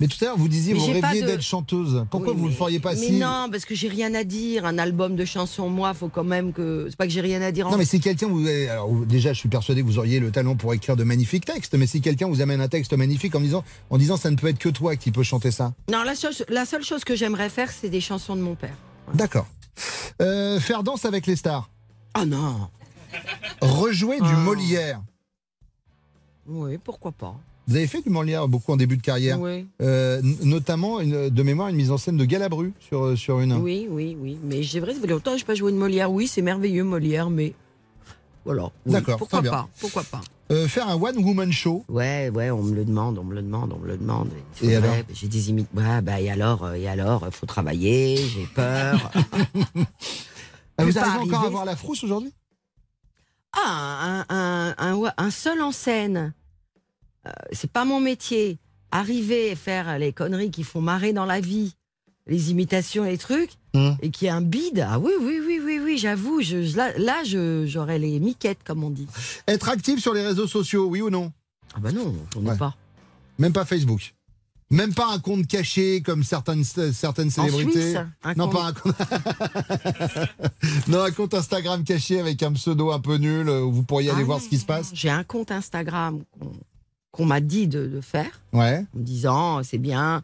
[0.00, 2.04] Mais tout à l'heure, vous disiez, Mais vous rêviez de- d'être chanteuse.
[2.08, 3.12] Pourquoi Oui, vous ne le mais- feriez pas Mais si.
[3.14, 4.64] non, parce que j'ai rien à dire.
[4.64, 6.86] Un album de chansons, moi, faut quand même que.
[6.88, 7.66] C'est pas que j'ai rien à dire.
[7.66, 8.46] en- Non, mais si quelqu'un vous.
[8.46, 11.74] Alors, déjà, je suis persuadé que vous auriez le talent pour écrire de magnifiques textes,
[11.74, 14.46] mais si quelqu'un vous amène un texte magnifique en disant, en disant ça ne peut
[14.46, 15.72] être que toi qui peux chanter ça.
[15.90, 18.76] Non, la seule, la seule chose que j'aimerais faire, c'est des chansons de mon père.
[19.14, 19.48] D'accord.
[20.22, 21.70] Euh, faire danse avec les stars.
[22.14, 22.68] Ah non.
[23.60, 24.36] Rejouer du Ah.
[24.38, 25.02] Molière.
[26.46, 27.34] Oui, pourquoi pas.
[27.66, 29.38] Vous avez fait du Molière beaucoup en début de carrière.
[29.38, 29.66] Oui.
[29.82, 33.40] Euh, n- notamment, une- de mémoire, une mise en scène de Galabru sur, euh, sur
[33.40, 33.52] une.
[33.52, 34.38] Oui, oui, oui.
[34.42, 36.10] Mais j'ai vrai, ça fait longtemps que je n'ai pas joué de Molière.
[36.10, 37.52] Oui, c'est merveilleux, Molière, mais.
[38.46, 38.70] Voilà.
[38.86, 39.50] Oui, D'accord, Pourquoi bien.
[39.50, 41.84] pas Pourquoi pas Euh, faire un one-woman show.
[41.88, 44.30] Ouais, ouais, on me le demande, on me le demande, on me le demande.
[44.62, 45.68] Et alors J'ai des imites.
[45.74, 49.10] Ouais, bah, et alors, euh, et alors, faut travailler, j'ai peur.
[50.80, 52.32] Ah, vous arrivez encore à avoir la frousse aujourd'hui?
[53.52, 56.32] Ah, un, un, un, ouais, un seul en scène,
[57.26, 58.60] euh, c'est pas mon métier.
[58.92, 61.74] Arriver et faire les conneries qui font marrer dans la vie,
[62.28, 63.96] les imitations et les trucs, Hum.
[64.02, 66.76] et qu'il y a un bide, ah oui, oui, oui, oui, oui, j'avoue, je, je-
[66.76, 67.22] là,
[67.66, 69.06] j'aurais les miquettes, comme on dit.
[69.46, 71.32] Être actif sur les réseaux sociaux, oui ou non?
[71.74, 72.56] Ah bah non, ai Ouais.
[72.56, 72.74] pas.
[73.38, 74.14] Même pas Facebook.
[74.70, 77.80] Même pas un compte caché comme certaines, certaines célébrités.
[77.92, 78.94] Suisse, un non, compte- pas un compte.
[80.88, 84.10] non, un compte Instagram caché avec un pseudo un peu nul euh, où vous pourriez
[84.10, 84.90] aller Ah voir ce qui se passe.
[84.92, 86.22] J'ai un compte Instagram
[87.12, 88.84] qu'on m'a dit de, de faire, Ouais.
[88.94, 90.22] en me disant, c'est bien,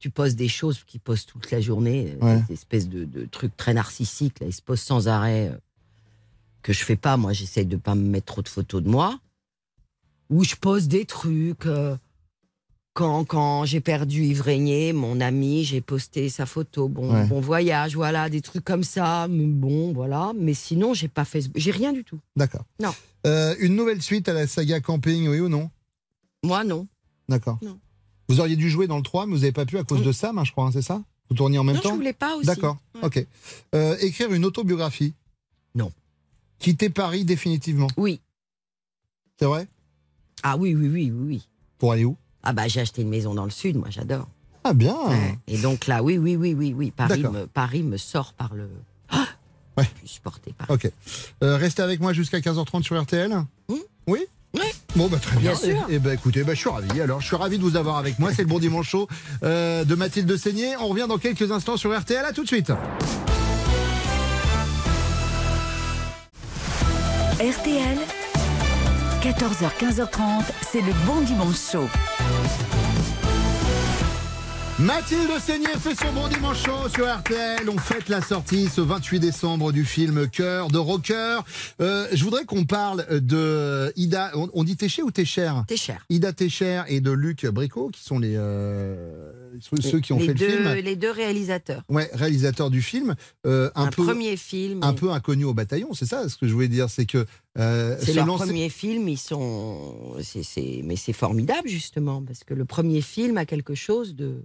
[0.00, 2.42] tu poses des choses qui posent toute la journée, euh, Ouais.
[2.48, 5.56] des espèces de, de trucs très narcissiques, là, ils se posent sans arrêt, euh,
[6.62, 7.16] que je fais pas.
[7.16, 9.20] Moi, j'essaye de pas me mettre trop de photos de moi,
[10.30, 11.66] où je pose des trucs.
[11.66, 11.96] euh,
[12.92, 16.88] quand quand j'ai perdu Yves Régnier, mon ami, j'ai posté sa photo.
[16.88, 17.24] Bon, Ouais.
[17.26, 19.28] bon voyage, voilà, des trucs comme ça.
[19.30, 20.32] mais Bon, voilà.
[20.36, 22.18] Mais sinon, j'ai pas Facebook, j'ai rien du tout.
[22.36, 22.64] D'accord.
[22.80, 22.92] Non.
[23.26, 25.70] Euh, une nouvelle suite à la saga Camping, oui ou non?
[26.42, 26.88] Moi, non.
[27.28, 27.58] D'accord.
[27.62, 27.78] Non.
[28.30, 30.12] Vous auriez dû jouer dans le 3, mais vous n'avez pas pu à cause de
[30.12, 32.12] Sam, hein, je crois, hein, c'est ça Vous tourniez en même non, temps je voulais
[32.12, 32.46] pas aussi.
[32.46, 33.26] D'accord, ok.
[33.74, 35.14] Euh, écrire une autobiographie
[35.74, 35.90] Non.
[36.60, 38.20] Quitter Paris définitivement Oui.
[39.36, 39.66] C'est vrai
[40.44, 41.48] Ah oui, oui, oui, oui, oui.
[41.78, 44.28] Pour aller où Ah bah j'ai acheté une maison dans le sud, moi j'adore.
[44.62, 45.36] Ah bien Ouais.
[45.48, 46.92] Et donc là, oui, oui, oui, oui, oui.
[46.92, 48.70] Paris me, Paris me sort par le.
[49.08, 49.26] Ah
[49.76, 49.88] Ouais.
[49.94, 50.70] Je suis supporté par.
[50.70, 50.88] Ok.
[51.42, 53.34] Euh, restez avec moi jusqu'à 15h30 sur RTL
[53.68, 54.20] Oui Oui?
[54.96, 55.52] Bon, bah très bien.
[55.52, 55.86] Bien sûr.
[55.88, 57.00] Et, bah écoutez, bah, je suis ravi.
[57.00, 58.30] Alors, je suis ravi de vous avoir avec moi.
[58.34, 59.08] C'est le Bon Dimanche Show
[59.42, 60.76] euh, de Mathilde Seigné.
[60.80, 62.24] On revient dans quelques instants sur RTL.
[62.24, 62.72] À tout de suite.
[67.40, 67.98] RTL,
[69.22, 71.88] 14h, 15h30, c'est le bon dimanche chaud.
[74.84, 77.68] Mathilde Seigné fait son bon dimanche chaud sur RTL.
[77.68, 81.40] On fête la sortie ce 28 décembre du film Cœur de Rocker.
[81.82, 84.30] Euh, je voudrais qu'on parle de Ida.
[84.34, 85.96] On, on dit Técher ou Técher Técher.
[86.08, 89.50] Ida Técher et de Luc Bricot, qui sont les euh,
[89.82, 90.72] ceux, qui ont fait deux, le film.
[90.82, 91.82] Les deux réalisateurs.
[91.90, 93.16] Ouais, réalisateur du film.
[93.46, 94.80] Euh, un, Un, peu, premier film.
[94.82, 97.26] un peu inconnu au bataillon, c'est ça ce que je voulais dire, c'est que
[97.58, 100.14] euh, C'est leur lancer- premier film, ils sont.
[100.84, 104.42] Mais c'est formidable, justement, parce que le premier film a quelque chose de.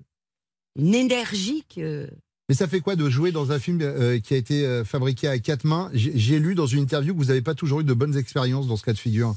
[0.77, 2.09] Une énergie que.
[2.49, 5.27] Mais ça fait quoi de jouer dans un film euh, qui a été euh, fabriqué
[5.27, 5.89] à quatre mains?
[5.93, 8.77] J'ai lu dans une interview que vous n'avez pas toujours eu de bonnes expériences dans
[8.77, 9.35] ce cas de figure.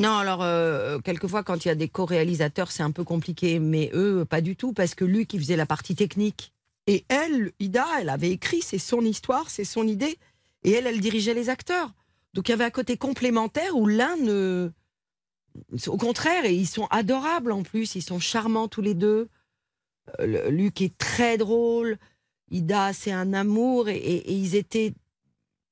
[0.00, 3.90] Non, alors, euh, quelquefois, quand il y a des co-réalisateurs, c'est un peu compliqué, mais
[3.94, 6.52] eux, pas du tout, parce que Luc, il faisait la partie technique.
[6.86, 10.18] Et elle, Ida, elle avait écrit, c'est son histoire, c'est son idée,
[10.62, 11.92] et elle, elle dirigeait les acteurs.
[12.34, 14.70] Donc, il y avait un côté complémentaire où l'un ne.
[15.88, 19.28] Au contraire, et ils sont adorables en plus, ils sont charmants tous les deux.
[20.20, 21.98] Euh, Luc est très drôle,
[22.50, 24.94] Ida, c'est un amour, et, et- et ils étaient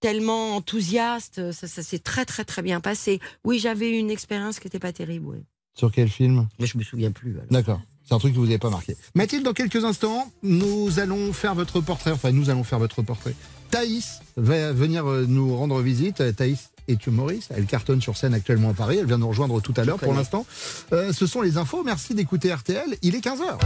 [0.00, 3.20] tellement enthousiastes, ça, ça s'est très très très bien passé.
[3.44, 5.38] Oui, j'avais eu une expérience qui n'était pas terrible, oui.
[5.74, 6.46] Sur quel film?
[6.58, 7.36] Mais je me souviens plus.
[7.50, 7.80] D'accord.
[8.04, 8.96] C'est un truc que vous n'avez pas marqué.
[9.14, 12.12] Mathilde, dans quelques instants, nous allons faire votre portrait.
[12.12, 13.34] Enfin, nous allons faire votre portrait.
[13.70, 16.22] Thaïs va venir euh, nous rendre visite.
[16.36, 17.52] Thaïs est humoriste.
[17.56, 18.98] Elle cartonne sur scène actuellement à Paris.
[18.98, 20.46] Elle vient nous rejoindre tout à l'heure pour l'instant.
[20.92, 21.82] Euh, ce sont les infos.
[21.84, 22.96] Merci d'écouter RTL.
[23.02, 23.58] Il est 15h.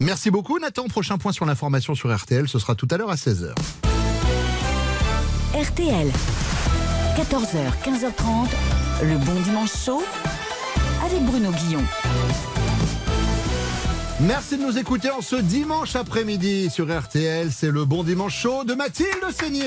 [0.00, 0.86] Merci beaucoup, Nathan.
[0.86, 3.52] Prochain point sur l'information sur RTL, ce sera tout à l'heure à 16h.
[5.54, 6.08] RTL,
[7.16, 8.48] 14h, 15h30,
[9.02, 10.02] le bon dimanche chaud
[11.04, 11.82] avec Bruno Guillon.
[14.20, 17.52] Merci de nous écouter en ce dimanche après-midi sur RTL.
[17.52, 19.62] C'est le bon dimanche chaud de Mathilde Seigné.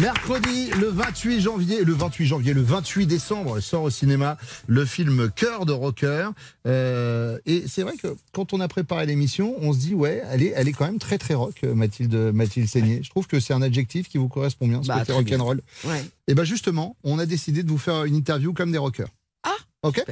[0.00, 4.36] Mercredi, le 28 janvier, le 28 janvier, le 28 décembre, sort au cinéma
[4.66, 6.30] le film Cœur de rocker.
[6.66, 10.42] Euh, et c'est vrai que quand on a préparé l'émission, on se dit ouais, elle
[10.42, 13.00] est, elle est quand même très très rock, Mathilde, Mathilde Seigné.
[13.04, 15.62] Je trouve que c'est un adjectif qui vous correspond bien, ce Bah, côté rock'n'roll.
[15.84, 16.04] Ouais.
[16.26, 19.08] Et ben justement, on a décidé de vous faire une interview comme des rockers.
[19.44, 20.04] Ah, ok.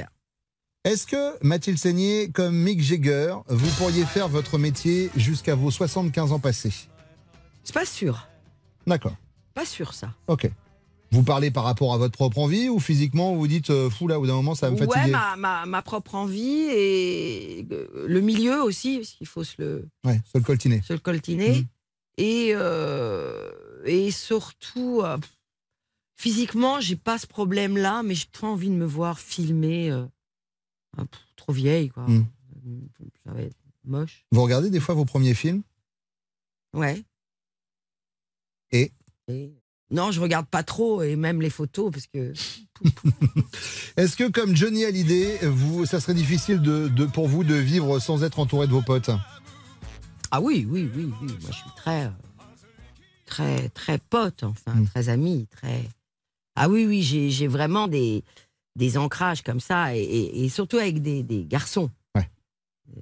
[0.85, 6.31] Est-ce que Mathilde Seigné, comme Mick Jagger, vous pourriez faire votre métier jusqu'à vos 75
[6.31, 6.73] ans passés?
[7.63, 8.27] C'est pas sûr.
[8.85, 9.15] D'accord.
[9.55, 10.13] Pas sûr, ça.
[10.27, 10.47] Ok.
[11.11, 14.07] Vous parlez par rapport à votre propre envie ou physiquement vous vous dites euh, fou
[14.07, 15.11] là au bout d'un moment ça va me Ouais, fatiguer?
[15.11, 19.87] ma, ma, ma propre envie et euh, le milieu aussi, parce qu'il faut se le,
[20.03, 20.81] Ouais, se le coltiner.
[20.83, 21.49] se le coltiner.
[21.61, 21.65] Mhm.
[22.17, 23.49] Et, euh,
[23.85, 25.17] et surtout, euh,
[26.17, 29.89] physiquement, j'ai pas ce problème-là, mais j'ai pas envie de me voir filmer
[30.99, 32.07] euh, pff, trop vieille, quoi.
[32.07, 32.25] Mhm.
[33.23, 34.25] Ça va être moche.
[34.31, 35.61] Vous regardez des fois vos premiers films?
[36.73, 37.03] Ouais.
[38.71, 38.91] Et?
[39.27, 39.53] Et-
[39.91, 42.33] Non, je regarde pas trop, et même les photos, parce que.
[43.97, 47.99] Est-ce que comme Johnny Hallyday, vous, ça serait difficile de, de- pour vous de vivre
[47.99, 49.11] sans être entouré de vos potes?
[50.31, 51.27] Ah oui, oui, oui, oui.
[51.41, 52.11] Moi, je suis très,
[53.25, 55.87] très, très pote, enfin, très ami, très.
[56.55, 58.23] Ah oui, oui, j'ai j'ai vraiment des,
[58.75, 61.89] des ancrages comme ça, et, et- et surtout avec des, des garçons.
[62.15, 62.29] Ouais.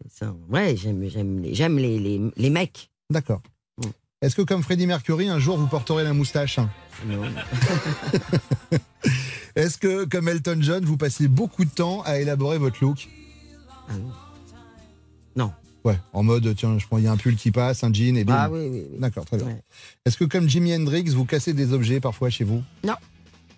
[0.09, 2.89] Ça, ouais, j'aime j'aime les, j'aime les, les, les mecs.
[3.09, 3.41] D'accord.
[3.77, 3.87] Mm.
[4.21, 6.59] Est-ce que comme Freddie Mercury, un jour vous porterez la moustache?
[7.07, 7.23] Non.
[9.55, 13.07] Est-ce que comme Elton John, vous passez beaucoup de temps à élaborer votre look?
[13.89, 14.11] Ah non.
[15.35, 15.51] Non.
[15.83, 18.15] Ouais, en mode tiens, je prends il y a un pull qui passe, un jean
[18.17, 18.33] et bim.
[18.37, 18.99] Ah oui, oui, oui.
[18.99, 19.47] D'accord, très bien.
[19.47, 19.61] Ouais.
[20.05, 22.63] Est-ce que comme Jimi Hendrix, vous cassez des objets parfois chez vous?
[22.85, 22.93] Non.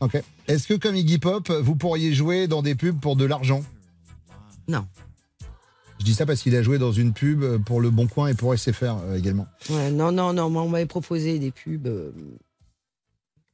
[0.01, 0.21] Ok.
[0.47, 3.63] Est-ce que comme Iggy Pop, vous pourriez jouer dans des pubs pour de l'argent?
[4.67, 4.85] Non.
[5.99, 8.33] Je dis ça parce qu'il a joué dans une pub pour Le Bon Coin et
[8.33, 9.47] pour SFR euh, également.
[9.69, 12.11] Ouais, non, non, non, moi, on m'avait proposé des pubs, euh,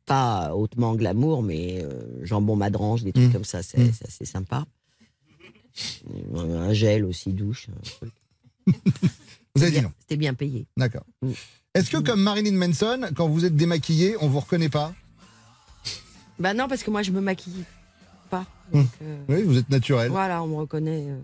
[0.06, 3.34] pas hautement glamour, mais euh, jambon madrange, des trucs Mm.
[3.34, 3.92] comme ça, c'est Mm.
[3.94, 4.66] c'est assez sympa.
[6.36, 7.68] Un gel aussi, douche.
[7.70, 8.12] un truc.
[9.56, 9.92] Vous avez Bien- dit non.
[10.00, 10.66] C'était bien payé.
[10.78, 11.04] D'accord.
[11.22, 11.32] Mm.
[11.76, 14.94] Est-ce que comme Marilyn Manson, quand vous êtes démaquillé, on vous reconnaît pas?
[16.42, 17.64] Bah non, parce que moi, je me maquille
[18.30, 18.46] pas.
[18.74, 18.80] Mm.
[18.80, 20.10] donc, euh, Oui, vous êtes naturel.
[20.10, 21.06] Voilà, on me reconnaît.
[21.08, 21.20] euh,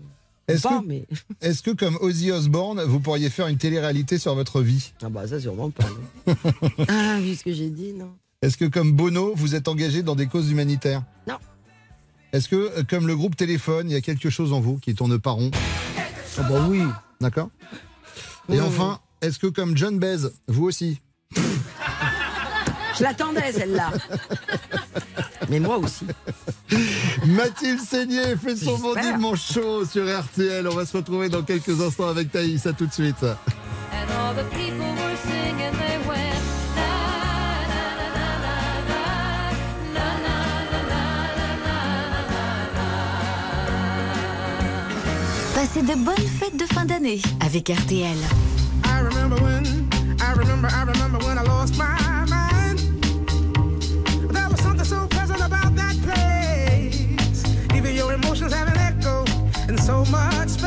[0.46, 1.04] Est-ce pas, que, mais.
[1.40, 4.92] est-ce que comme Ozzy Osbourne, vous pourriez faire une télé-réalité sur votre vie?
[5.02, 5.84] Ah bah ça, sûrement pas.
[6.26, 6.36] non.
[6.88, 8.10] ah, vu ce que j'ai dit, non.
[8.42, 11.02] Est-ce que comme Bono, vous êtes engagé dans des causes humanitaires?
[11.26, 11.38] Non.
[12.32, 14.94] Est-ce que euh, comme le groupe Téléphone, il y a quelque chose en vous qui
[14.94, 15.50] tourne pas rond?
[16.38, 16.82] Ah bah oui.
[17.20, 17.50] D'accord?
[18.48, 21.00] Et oui, enfin, est-ce que comme John Baez, vous aussi
[22.98, 23.92] je l'attendais, celle-là.
[25.48, 26.06] Mais moi aussi.
[27.26, 30.66] Mathilde Seigné fait son bon chaud sur RTL.
[30.68, 32.66] On va se retrouver dans quelques instants avec Thaïs.
[32.66, 33.24] À tout de suite.
[45.54, 48.16] Passez de bonnes fêtes de fin d'année avec RTL.
[59.88, 60.57] So much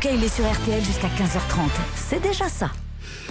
[0.00, 1.70] tout cas, il est sur RTL jusqu'à 15h30.
[1.96, 2.70] C'est déjà ça.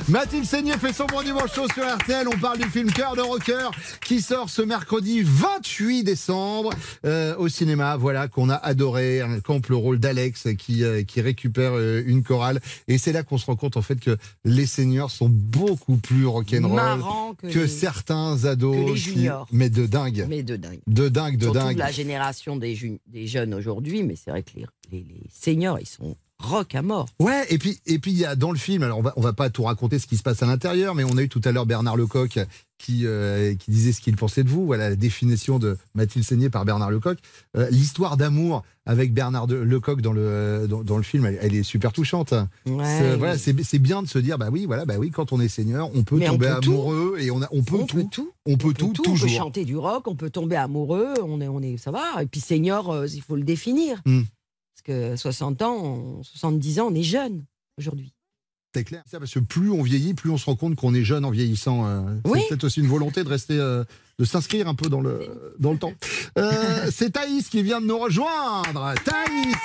[0.10, 2.28] Mathilde Seigné fait son bon dimanche chaud sur RTL.
[2.28, 3.70] On parle du film Cœur de rocker
[4.02, 6.72] qui sort ce mercredi 28 décembre
[7.06, 7.96] euh, au cinéma.
[7.98, 9.22] Voilà qu'on a adoré.
[9.22, 13.24] Un camp le rôle d'Alex qui euh, qui récupère euh, une chorale et c'est là
[13.24, 17.02] qu'on se rend compte en fait que les seniors sont beaucoup plus rock'n'roll
[17.42, 18.76] que que les- certains ados.
[18.76, 19.48] que les qui- juniors.
[19.52, 20.26] mais de dingue.
[20.30, 20.80] Mais de dingue.
[20.88, 21.78] De dingue, de Surtout dingue.
[21.78, 25.80] la génération des, ju- des jeunes aujourd'hui, mais c'est vrai que les, les- les seniors,
[25.80, 27.08] ils sont rock à mort.
[27.20, 29.22] Ouais, et puis et puis il y a dans le film, alors on va on
[29.22, 31.42] va pas tout raconter ce qui se passe à l'intérieur, mais on a eu tout
[31.44, 32.40] à l'heure Bernard Lecoq
[32.78, 34.66] qui euh, qui disait ce qu'il pensait de vous.
[34.66, 37.18] Voilà la définition de Mathilde Seigné par Bernard Lecoq.
[37.58, 41.40] Euh, L'histoire d'amour avec Bernard de- Lecoq dans le euh, dans, dans le film, elle,
[41.42, 42.36] elle est super touchante.
[42.66, 45.40] C'est- voilà, c'est c'est bien de se dire bah oui, voilà, bah oui, quand on
[45.42, 46.72] est seigneur, on peut Mais on tomber tout.
[46.72, 48.32] amoureux et on a on peut On tout, peut tout.
[48.46, 49.16] on peut tout, toujours.
[49.28, 52.22] On peut chanter du rock, on peut tomber amoureux, on est, on est, ça va.
[52.22, 54.02] Et puis senior, euh, il faut le définir.
[54.06, 54.22] Hmm.
[54.88, 57.44] Parce que 60 ans, on- 70 ans, on est jeune
[57.78, 58.14] aujourd'hui.
[58.76, 59.02] C'est clair.
[59.10, 61.32] Ça, parce que plus on vieillit, plus on se rend compte qu'on est jeune en
[61.32, 61.86] vieillissant.
[61.88, 62.40] euh, Oui.
[62.42, 63.84] C'est peut-être aussi une volonté de rester, euh,
[64.20, 65.94] de s'inscrire un peu dans le, dans le temps.
[66.38, 68.94] Euh, c'est Thaïs qui vient de nous rejoindre.
[69.04, 69.56] Thaïs,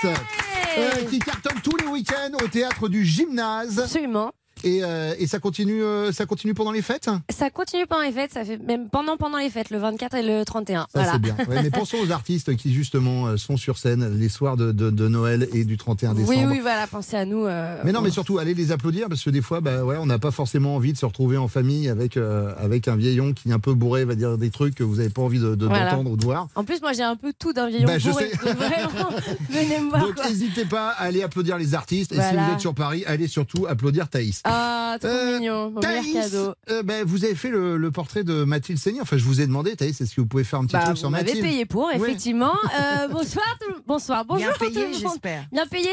[0.79, 3.79] euh, qui cartonne tous les week-ends au théâtre du gymnase.
[3.81, 4.33] Absolument.
[4.65, 7.09] Et, euh, et ça continue, euh, ça continue pendant les fêtes.
[7.31, 10.23] Ça continue pendant les fêtes, ça fait même pendant pendant les fêtes, le 24 et
[10.23, 10.83] le 31.
[10.83, 11.13] Ça voilà.
[11.13, 11.37] c'est bien.
[11.49, 14.91] Ouais, mais pensons aux artistes qui justement euh, sont sur scène les soirs de, de-
[14.91, 16.39] de Noël et du 31 décembre.
[16.39, 17.45] Oui, oui, voilà, pensez à nous.
[17.47, 20.07] euh, Mais non, mais surtout, allez les applaudir parce que des fois, bah, ouais, on
[20.07, 23.53] n'a pas forcément envie de se retrouver en famille avec, avec un vieillon qui est
[23.53, 25.91] un peu bourré, va dire des trucs que vous n'avez pas envie de- de- Voilà.
[25.91, 26.49] d'entendre ou de voir.
[26.55, 28.31] En plus, moi, j'ai un peu tout d'un vieillon Bah, je bourré.
[28.31, 28.53] sais.
[28.53, 29.11] Vraiment,
[29.51, 30.07] venez me voir.
[30.07, 32.13] Donc n'hésitez pas à aller applaudir les artistes.
[32.13, 34.41] Et si vous êtes sur Paris, allez surtout applaudir Thaïs.
[34.45, 34.52] Ah,
[35.01, 35.71] trop mignon.
[35.71, 36.55] Mon meilleur Thaïs, cadeau.
[36.71, 39.01] euh, ben, vous avez fait le, le portrait de Mathilde Seigné.
[39.01, 40.95] Enfin, je vous ai demandé, Thaïs, est-ce que vous pouvez faire un petit Bah, truc
[40.95, 41.97] vous sur m'avez Mathilde payé pour, Ouais.
[41.97, 42.53] effectivement.
[42.83, 44.47] Euh, bonsoir, tout- bonsoir, bonjour.
[44.49, 45.13] Bien payé, tout le monde.
[45.13, 45.45] j'espère.
[45.53, 45.91] Bien payé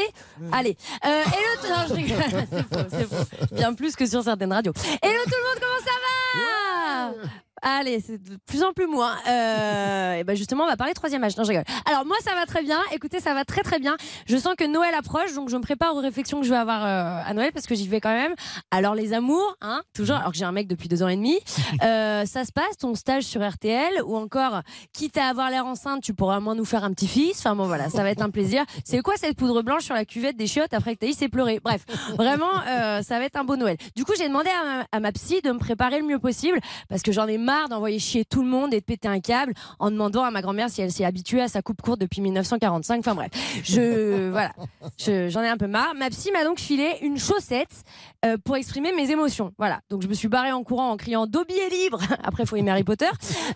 [0.52, 0.76] Allez.
[1.04, 2.18] Euh, hello, non, je rigole.
[2.50, 3.54] c'est faux, c'est faux.
[3.54, 4.72] Bien plus que sur certaines radios.
[5.02, 9.14] Hello tout le monde, comment ça va Allez, c'est de plus en plus moins.
[9.28, 11.36] Euh, et ben justement, on va parler troisième âge.
[11.36, 11.64] Non, je rigole.
[11.84, 12.80] Alors moi, ça va très bien.
[12.92, 13.96] Écoutez, ça va très très bien.
[14.26, 16.84] Je sens que Noël approche, donc je me prépare aux réflexions que je vais avoir
[16.84, 18.34] euh, à Noël parce que j'y vais quand même.
[18.70, 20.16] Alors les amours, hein, toujours.
[20.16, 21.38] Alors que j'ai un mec depuis deux ans et demi.
[21.82, 24.60] Euh, ça se passe ton stage sur RTL ou encore,
[24.92, 27.38] quitte à avoir l'air enceinte, tu pourras au moins nous faire un petit fils.
[27.38, 28.64] Enfin bon, voilà, ça va être un plaisir.
[28.84, 31.60] C'est quoi cette poudre blanche sur la cuvette des chiottes après que Thaïs s'est pleuré
[31.62, 31.84] Bref,
[32.16, 33.76] vraiment, euh, ça va être un beau Noël.
[33.96, 36.60] Du coup, j'ai demandé à ma, à ma psy de me préparer le mieux possible
[36.88, 39.52] parce que j'en ai marre d'envoyer chier tout le monde et de péter un câble
[39.78, 42.98] en demandant à ma grand-mère si elle s'est habituée à sa coupe courte depuis 1945.
[43.00, 43.30] Enfin bref,
[43.64, 44.52] je voilà,
[44.98, 45.94] Je- j'en ai un peu marre.
[45.94, 47.84] Ma psy m'a donc filé une chaussette
[48.24, 49.52] euh, pour exprimer mes émotions.
[49.58, 52.00] Voilà, donc je me suis barrée en courant en criant Dobby est libre.
[52.22, 53.08] Après, faut aimer Harry Potter.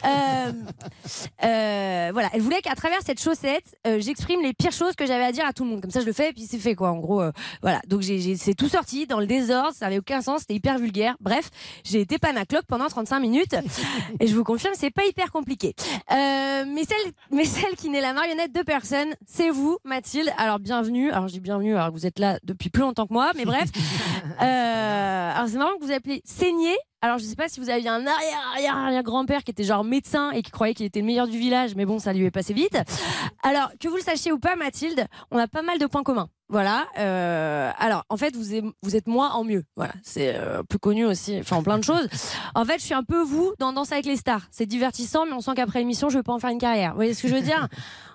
[0.04, 0.52] Euh,
[1.44, 5.24] euh, voilà, elle voulait qu'à travers cette chaussette, euh, j'exprime les pires choses que j'avais
[5.24, 5.80] à dire à tout le monde.
[5.80, 6.90] Comme ça, je le fais et puis c'est fait quoi.
[6.90, 7.80] En gros, euh, voilà.
[7.88, 11.16] Donc j'ai, c'est tout sorti dans le désordre, ça avait aucun sens, c'était hyper vulgaire.
[11.20, 11.50] Bref,
[11.84, 13.54] j'ai été panacloc pendant 35 minutes
[14.20, 15.74] et je vous confirme, c'est pas hyper compliqué.
[16.10, 20.32] Euh, mais celle, mais celle qui n'est la marionnette de personne, c'est vous, Mathilde.
[20.38, 21.10] Alors bienvenue.
[21.10, 23.44] Alors je dis bienvenue alors que vous êtes là depuis plus longtemps que moi, mais
[23.44, 23.68] bref.
[24.40, 26.74] Euh, alors c'est marrant que vous appelez saigné.
[27.02, 29.84] Alors je sais pas si vous aviez un arrière arrière arrière grand-père qui était genre
[29.84, 32.30] médecin et qui croyait qu'il était le meilleur du village, mais bon ça lui est
[32.30, 32.78] passé vite.
[33.42, 36.28] Alors que vous le sachiez ou pas, Mathilde, on a pas mal de points communs.
[36.48, 36.86] Voilà.
[36.98, 39.64] euh, alors en fait vous êtes, moi en mieux.
[39.76, 41.36] Voilà, c'est euh, plus connu aussi.
[41.40, 42.08] Enfin en plein de choses.
[42.54, 44.46] En fait je suis un peu vous dans Danse avec les stars.
[44.50, 46.90] C'est divertissant, mais on sent qu'après l'émission je vais pas en faire une carrière.
[46.90, 47.68] Vous voyez ce que je veux dire?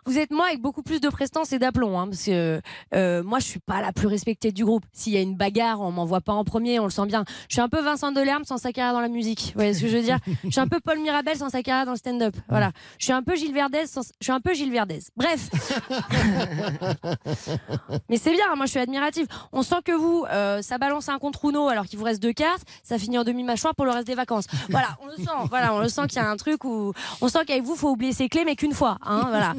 [0.10, 2.60] Vous êtes moi avec beaucoup plus de prestance et d'aplomb, hein, parce que
[2.96, 4.84] euh, moi je suis pas la plus respectée du groupe.
[4.92, 7.26] S'il y a une bagarre, on m'envoie pas en premier, on le sent bien.
[7.48, 9.52] Je suis un peu Vincent Delerme sans sa carrière dans la musique.
[9.54, 10.18] Vous voyez ce que je veux dire?
[10.46, 12.36] Je suis un peu Paul Mirabel sans sa carrière dans le stand-up.
[12.50, 12.72] Voilà.
[12.98, 14.02] Je suis un peu Gilles Verdez sans...
[14.02, 15.02] Je suis un peu Gilles Verdez.
[15.16, 15.52] Bref.
[18.10, 19.28] Mais c'est bien, moi je suis admirative.
[19.52, 22.34] On sent que vous, euh, ça balance un contre Uno alors qu'il vous reste deux
[22.34, 24.48] cartes, ça finit en demi-mâchoire pour le reste des vacances.
[24.70, 27.28] Voilà, on le sent, voilà, on le sent qu'il y a un truc où on
[27.28, 29.54] sent qu'avec vous, faut oublier ses clés, mais qu'une fois, hein, voilà.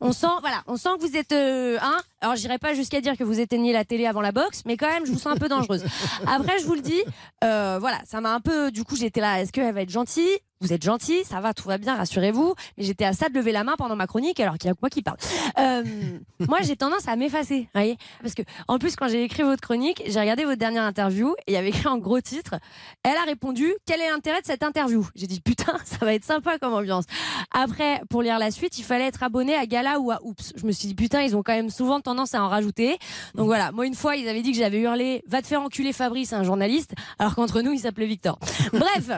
[0.00, 3.16] On sent, voilà, on sent que vous êtes, euh, hein, alors j'irai pas jusqu'à dire
[3.16, 5.36] que vous éteignez la télé avant la boxe, mais quand même, je vous sens un
[5.36, 5.84] peu dangereuse.
[6.26, 7.02] Après, je vous le dis,
[7.44, 10.38] euh, voilà, ça m'a un peu, du coup, j'étais là, est-ce qu'elle va être gentille?
[10.62, 12.54] Vous êtes gentil, ça va, tout va bien, rassurez-vous.
[12.78, 14.74] Mais j'étais à ça de lever la main pendant ma chronique, alors qu'il y a
[14.74, 15.16] que moi qui parle.
[15.58, 15.82] Euh,
[16.38, 19.60] moi, j'ai tendance à m'effacer, vous voyez Parce que, en plus, quand j'ai écrit votre
[19.60, 22.54] chronique, j'ai regardé votre dernière interview et il y avait écrit en gros titre.
[23.02, 25.04] Elle a répondu Quel est l'intérêt de cette interview?
[25.16, 27.06] J'ai dit Putain, ça va être sympa comme ambiance.
[27.50, 30.52] Après, pour lire la suite, il fallait être abonné à Gala ou à Oups.
[30.54, 32.98] Je me suis dit Putain, ils ont quand même souvent tendance à en rajouter.
[33.34, 35.92] Donc voilà, moi, une fois, ils avaient dit que j'avais hurlé Va te faire enculer
[35.92, 38.38] Fabrice, un journaliste, alors qu'entre nous, il s'appelait Victor.
[38.72, 39.10] Bref.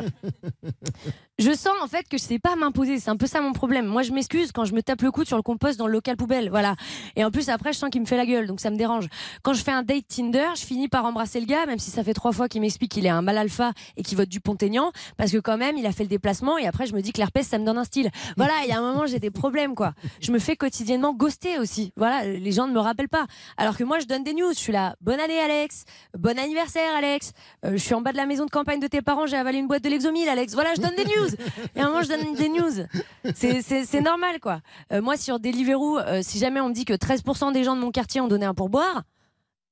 [1.36, 3.86] Je sens en fait que je sais pas m'imposer, c'est un peu ça mon problème.
[3.86, 6.16] Moi je m'excuse quand je me tape le coude sur le compost dans le local
[6.16, 6.76] poubelle, voilà.
[7.16, 9.09] Et en plus après je sens qu'il me fait la gueule, donc ça me dérange.
[9.42, 12.05] Quand je fais un date Tinder, je finis par embrasser le gars, même si ça
[12.05, 14.92] fait trois fois qu'il m'explique qu'il est un mal alpha et qu'il vote du Pont-Aignan,
[15.16, 17.18] parce que quand même il a fait le déplacement et après je me dis que
[17.18, 18.12] l'herpès ça me donne un style.
[18.36, 19.95] Voilà, il y a un moment j'ai des problèmes quoi.
[20.20, 21.92] Je me fais quotidiennement ghoster aussi.
[21.97, 23.26] Voilà, les gens ne me rappellent pas.
[23.57, 25.85] Alors que moi je donne des news, je suis là, bonne année Alex,
[26.16, 27.32] bon anniversaire Alex,
[27.64, 29.59] Euh, je suis en bas de la maison de campagne de tes parents, j'ai avalé
[29.59, 30.55] une boîte de Lexomil Alex.
[30.55, 31.28] Voilà, je donne des news.
[31.74, 32.87] Et à un moment je donne des news.
[33.35, 34.61] C'est normal, quoi.
[34.93, 37.80] Euh, moi, sur Deliveroo, euh, si jamais on me dit que 13% des gens de
[37.80, 39.03] mon quartier ont donné un pourboire,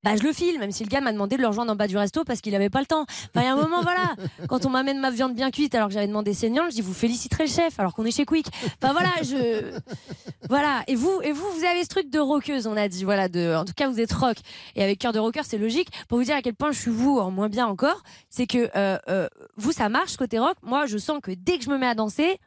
[0.05, 1.87] bah je le file, même si le gars m'a demandé de le rejoindre en bas
[1.87, 3.03] du resto parce qu'il avait pas le temps.
[3.03, 4.15] Enfin, il y a un moment, voilà,
[4.49, 6.93] quand on m'amène ma viande bien cuite alors que j'avais demandé saignante, je dis vous
[6.93, 8.47] féliciterez le chef alors qu'on est chez Quick.
[8.83, 9.79] Enfin voilà, je
[10.49, 10.83] voilà.
[10.89, 13.55] Et vous, et vous, vous avez ce truc de rockeuse, on a dit, voilà, de,
[13.55, 14.39] en tout cas vous êtes rock.
[14.75, 15.89] Et avec cœur de rocker, c'est logique.
[16.09, 18.71] Pour vous dire à quel point je suis vous, en moins bien encore, c'est que
[18.77, 20.57] euh, euh, vous ça marche côté rock.
[20.63, 22.39] Moi, je sens que dès que je me mets à danser.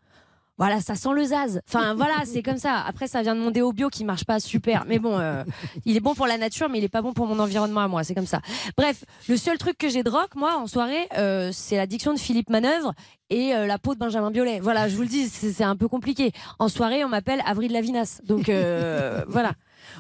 [0.58, 1.62] Voilà, ça sent le zaz.
[1.68, 2.84] Enfin, voilà, c'est comme ça.
[2.86, 4.86] Après, ça vient de mon déo bio qui marche pas super.
[4.88, 5.44] Mais bon, euh,
[5.86, 7.88] il est bon pour la nature, mais il est pas bon pour mon environnement à
[7.88, 8.04] moi.
[8.04, 8.42] C'est comme ça.
[8.78, 12.20] Bref, le seul truc que j'ai de rock, moi, en soirée, euh, c'est l'addiction de
[12.20, 12.94] Philippe Manœuvre
[13.30, 14.60] et euh, la peau de Benjamin Biolay.
[14.60, 16.32] Voilà, je vous le dis, c'est un peu compliqué.
[16.60, 18.22] En soirée, on m'appelle Avril Lavinas.
[18.24, 19.54] Donc, euh, voilà.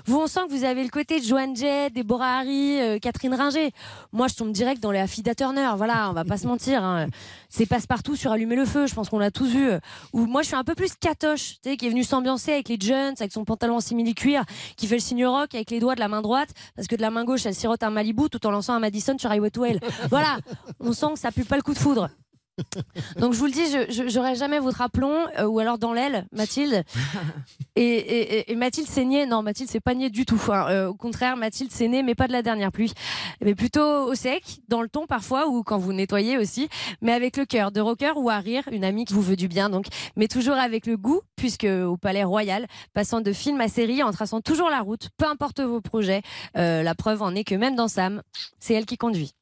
[0.05, 3.33] Vous, on sent que vous avez le côté de Joanne Jett, Déborah Harry, euh, Catherine
[3.33, 3.71] Ringer.
[4.11, 5.71] Moi, je tombe direct dans les Affida Turner.
[5.77, 6.83] Voilà, on va pas se mentir.
[6.83, 7.07] hein.
[7.49, 8.87] C'est passe-partout sur Allumer le feu.
[8.87, 9.69] Je pense qu'on l'a tous vu.
[10.13, 12.69] Ou moi, je suis un peu plus catoche, tu sais, qui est venu s'ambiancer avec
[12.69, 14.43] les Jones, avec son pantalon en simili-cuir,
[14.77, 17.01] qui fait le signe rock avec les doigts de la main droite, parce que de
[17.01, 19.63] la main gauche, elle sirote un Malibu tout en lançant un Madison sur Highway to
[19.65, 19.79] Hell.
[20.09, 20.37] Voilà,
[20.79, 22.09] on sent que ça pue pas le coup de foudre.
[23.19, 25.93] Donc je vous le dis, je- je j'aurai jamais votre aplomb euh, ou alors dans
[25.93, 26.83] l'aile, Mathilde.
[27.77, 30.41] Et, et- et- Mathilde saignait, non, Mathilde c'est pas niais du tout.
[30.49, 30.67] hein.
[30.69, 32.93] Euh, au contraire, Mathilde saignait, mais pas de la dernière pluie,
[33.41, 36.69] mais plutôt au sec, dans le ton parfois ou quand vous nettoyez aussi,
[37.01, 39.49] mais avec le cœur, de rocker ou à rire, une amie qui vous veut du
[39.49, 43.67] bien donc, mais toujours avec le goût, puisque au Palais Royal, passant de film à
[43.67, 46.21] série, en traçant toujours la route, peu importe vos projets.
[46.57, 48.21] Euh, la preuve en est que même dans Sam,
[48.59, 49.33] c'est elle qui conduit.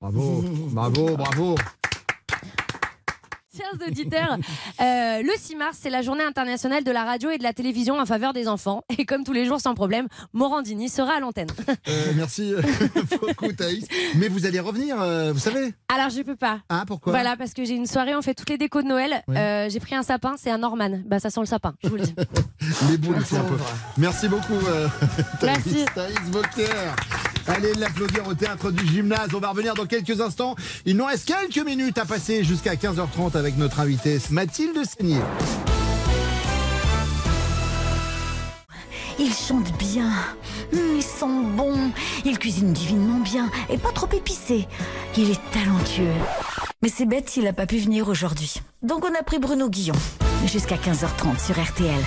[0.00, 0.42] Bravo,
[0.72, 1.54] bravo, bravo.
[3.58, 4.38] Chers auditeurs,
[4.80, 7.98] euh, le 6 mars, c'est la journée internationale de la radio et de la télévision
[7.98, 8.84] en faveur des enfants.
[8.98, 11.48] Et comme tous les jours, sans problème, Morandini sera à l'antenne.
[11.88, 12.54] Euh, merci
[13.20, 13.86] beaucoup, Thaïs.
[14.16, 16.60] Mais vous allez revenir, euh, vous savez Alors, je peux pas.
[16.68, 17.12] Ah, pourquoi?
[17.12, 19.22] Voilà, parce que j'ai une soirée, on fait toutes les décos de Noël.
[19.30, 21.00] Euh, j'ai pris un sapin, c'est un Norman.
[21.06, 22.14] Bah, ça sent le sapin, je vous le dis.
[22.90, 23.56] Les boules un peu.
[23.96, 24.88] Merci beaucoup, euh,
[25.40, 25.64] Thaïs.
[25.64, 25.84] Merci.
[25.94, 26.66] Thaïs Vauquier.
[27.48, 29.30] Allez l'applaudir au théâtre du gymnase.
[29.34, 30.54] On va revenir dans quelques instants.
[30.84, 35.18] Il nous reste quelques minutes à passer jusqu'à 15h30 avec notre invitée Mathilde Seigné.
[39.18, 40.10] Il chante bien,
[40.72, 41.26] Hum, il sent
[41.56, 41.74] bon,
[42.24, 44.68] il cuisine divinement bien et pas trop épicé.
[45.16, 46.12] Il est talentueux.
[46.82, 48.54] Mais c'est bête, il n'a pas pu venir aujourd'hui.
[48.82, 49.94] Donc on a pris Bruno Guillon.
[50.46, 52.04] Jusqu'à 15h30 sur RTL.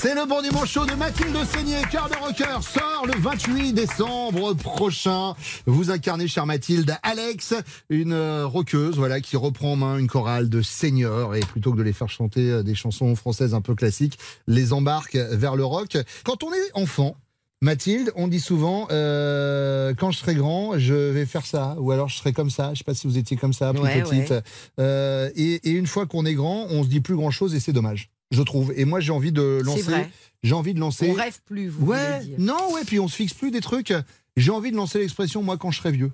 [0.00, 4.54] C'est le bon dimanche chaud de Mathilde Seigné, cœur de rocker, sort le 28 décembre
[4.54, 5.34] prochain.
[5.66, 7.54] Vous incarnez, chère Mathilde, Alex,
[7.90, 11.78] une euh, rockeuse, voilà, qui reprend en main une chorale de seniors et plutôt que
[11.78, 15.64] de les faire chanter euh, des chansons françaises un peu classiques, les embarque vers le
[15.64, 15.98] rock.
[16.24, 17.16] Quand on est enfant,
[17.60, 22.08] Mathilde, on dit souvent, euh, quand je serai grand, je vais faire ça, ou alors
[22.08, 22.70] je serai comme ça.
[22.72, 24.30] Je sais pas si vous étiez comme ça, plus Ouais, petite.
[24.30, 24.42] ouais.
[24.78, 27.60] Euh, et, et une fois qu'on est grand, on se dit plus grand chose et
[27.60, 28.72] c'est dommage, je trouve.
[28.76, 29.82] Et moi, j'ai envie de lancer.
[29.82, 30.10] vrai.
[30.42, 31.10] J'ai envie de lancer.
[31.10, 32.36] On rêve plus, vous Ouais, voulez dire.
[32.38, 33.92] non, ouais, puis on se fixe plus des trucs.
[34.36, 36.12] J'ai envie de lancer l'expression, moi, quand je serai vieux.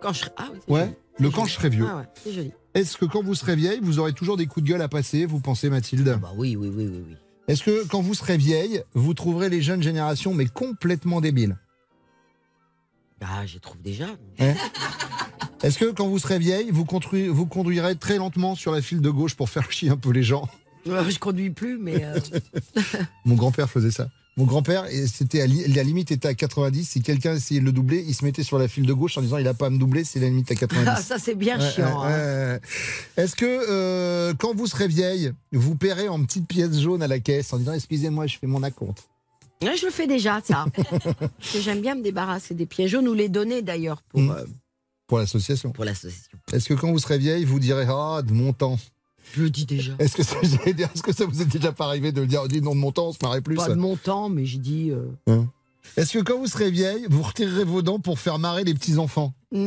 [0.00, 0.24] Quand je...
[0.36, 0.94] Ah, oui, Ouais, joli.
[1.18, 1.86] le quand je serai vieux.
[1.88, 2.50] Ah ouais, c'est joli.
[2.74, 5.26] Est-ce que quand vous serez vieille, vous aurez toujours des coups de gueule à passer,
[5.26, 6.18] vous pensez, Mathilde?
[6.20, 7.16] Bah oui, oui, oui, oui, oui.
[7.48, 11.56] Est-ce que quand vous serez vieille, vous trouverez les jeunes générations, mais complètement débiles?
[13.20, 14.06] Bah, je trouve déjà.
[14.38, 14.56] Ouais.
[15.62, 19.00] Est-ce que quand vous serez vieille, vous, conduirez, vous conduirez très lentement sur la file
[19.00, 20.48] de gauche pour faire chier un peu les gens?
[20.86, 22.04] Je conduis plus, mais.
[22.04, 22.18] euh,
[23.24, 24.08] Mon grand-père faisait ça.
[24.36, 26.88] Mon grand-père, c'était à la limite était à 90.
[26.88, 29.22] Si quelqu'un essayait de le doubler, il se mettait sur la file de gauche en
[29.22, 30.88] disant il a pas à me doubler, c'est la limite à 90.
[30.88, 32.00] Ah, ça, c'est bien Ouais, chiant.
[32.06, 32.58] ouais, hein.
[33.16, 33.22] ouais.
[33.22, 37.18] Est-ce que euh, quand vous serez vieille, vous paierez en petites pièces jaunes à la
[37.18, 39.08] caisse en disant excusez-moi, je fais mon acompte?
[39.62, 40.64] Je le fais déjà, ça.
[40.74, 44.30] Parce que j'aime bien me débarrasser des pièges jaunes ou les donner d'ailleurs pour, Mm.
[44.30, 44.44] euh,
[45.06, 46.38] pour l'association pour l'association.
[46.52, 48.78] Est-ce que quand vous serez vieille, vous direz ah de mon temps
[49.32, 49.92] Je le dis déjà.
[49.98, 52.26] Est-ce que ça, j'allais dire, est-ce que ça vous est déjà pas arrivé de le
[52.26, 54.44] dire dis non de mon temps, on se marrait plus Pas de mon temps, mais
[54.46, 54.90] je dis.
[54.90, 55.48] euh, Hein
[55.96, 58.98] Est-ce que quand vous serez vieille, vous retirerez vos dents pour faire marrer les petits
[58.98, 59.58] enfants mm,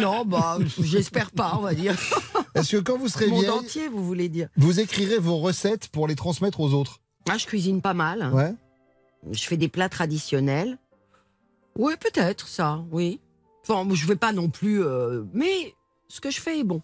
[0.00, 1.96] Non, bah, j'espère pas, on va dire.
[2.54, 5.88] Est-ce que quand vous serez Mon vieille, entier, vous voulez dire vous écrirez vos recettes
[5.88, 7.00] pour les transmettre aux autres?
[7.28, 8.22] Ah, je cuisine pas mal.
[8.22, 8.32] hein.
[8.32, 8.54] Ouais.
[9.32, 10.78] Je fais des plats traditionnels.
[11.78, 13.20] Oui, peut-être ça, oui.
[13.68, 14.82] Enfin, je vais pas non plus.
[14.82, 15.74] euh, mais
[16.08, 16.82] ce que je fais est bon.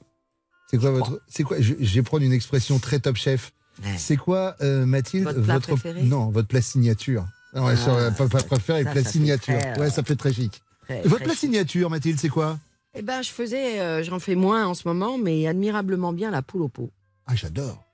[0.76, 3.52] C'est quoi votre C'est quoi je, je vais prendre une expression très top chef.
[3.98, 6.02] C'est quoi euh, Mathilde Votre plat préféré?
[6.04, 7.26] Non votre plat signature.
[7.54, 9.54] Non, ouais, Ah, sur, pas, pas préféré, ça, plat ça signature.
[9.58, 10.62] très, euh, Ouais, ça fait très chic.
[10.84, 11.40] Très- votre très plat chic.
[11.40, 12.58] signature, Mathilde, c'est quoi?
[12.94, 16.40] Eh ben, je faisais, euh, j'en fais moins en ce moment, mais admirablement bien la
[16.42, 16.90] poule au pot.
[17.26, 17.84] Ah, j'adore.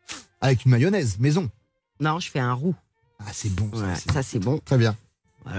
[0.41, 1.51] Avec une mayonnaise, maison.
[2.01, 2.75] Non, je fais un roux.
[3.21, 3.69] Ah, c'est bon.
[3.73, 4.59] Ça, Ouais, c'est- ça c'est bon.
[4.65, 4.97] Très bien.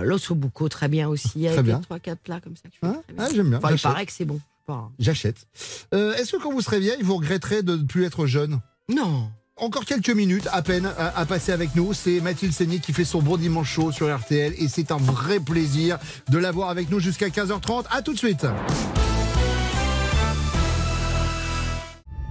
[0.01, 1.45] L'os au bucco, très bien aussi.
[1.47, 1.77] Avec bien.
[1.77, 2.63] les trois, quatre plats comme ça.
[2.69, 3.01] que je fais Hein?
[3.05, 3.25] très bien.
[3.25, 3.57] Ah, j'aime bien.
[3.57, 4.39] Enfin, il paraît que c'est bon.
[4.65, 4.89] Pas.
[4.99, 5.45] J'achète.
[5.93, 8.59] Euh, Est-ce que quand vous serez vieille, vous regretterez de ne plus être jeune?
[8.89, 9.29] Non.
[9.57, 11.93] Encore quelques minutes à peine à, à passer avec nous.
[11.93, 15.39] C'est Mathilde Seigné qui fait son bon dimanche chaud sur RTL et c'est un vrai
[15.39, 15.99] plaisir
[16.29, 17.85] de l'avoir avec nous jusqu'à 15h30.
[17.91, 18.45] À tout de suite.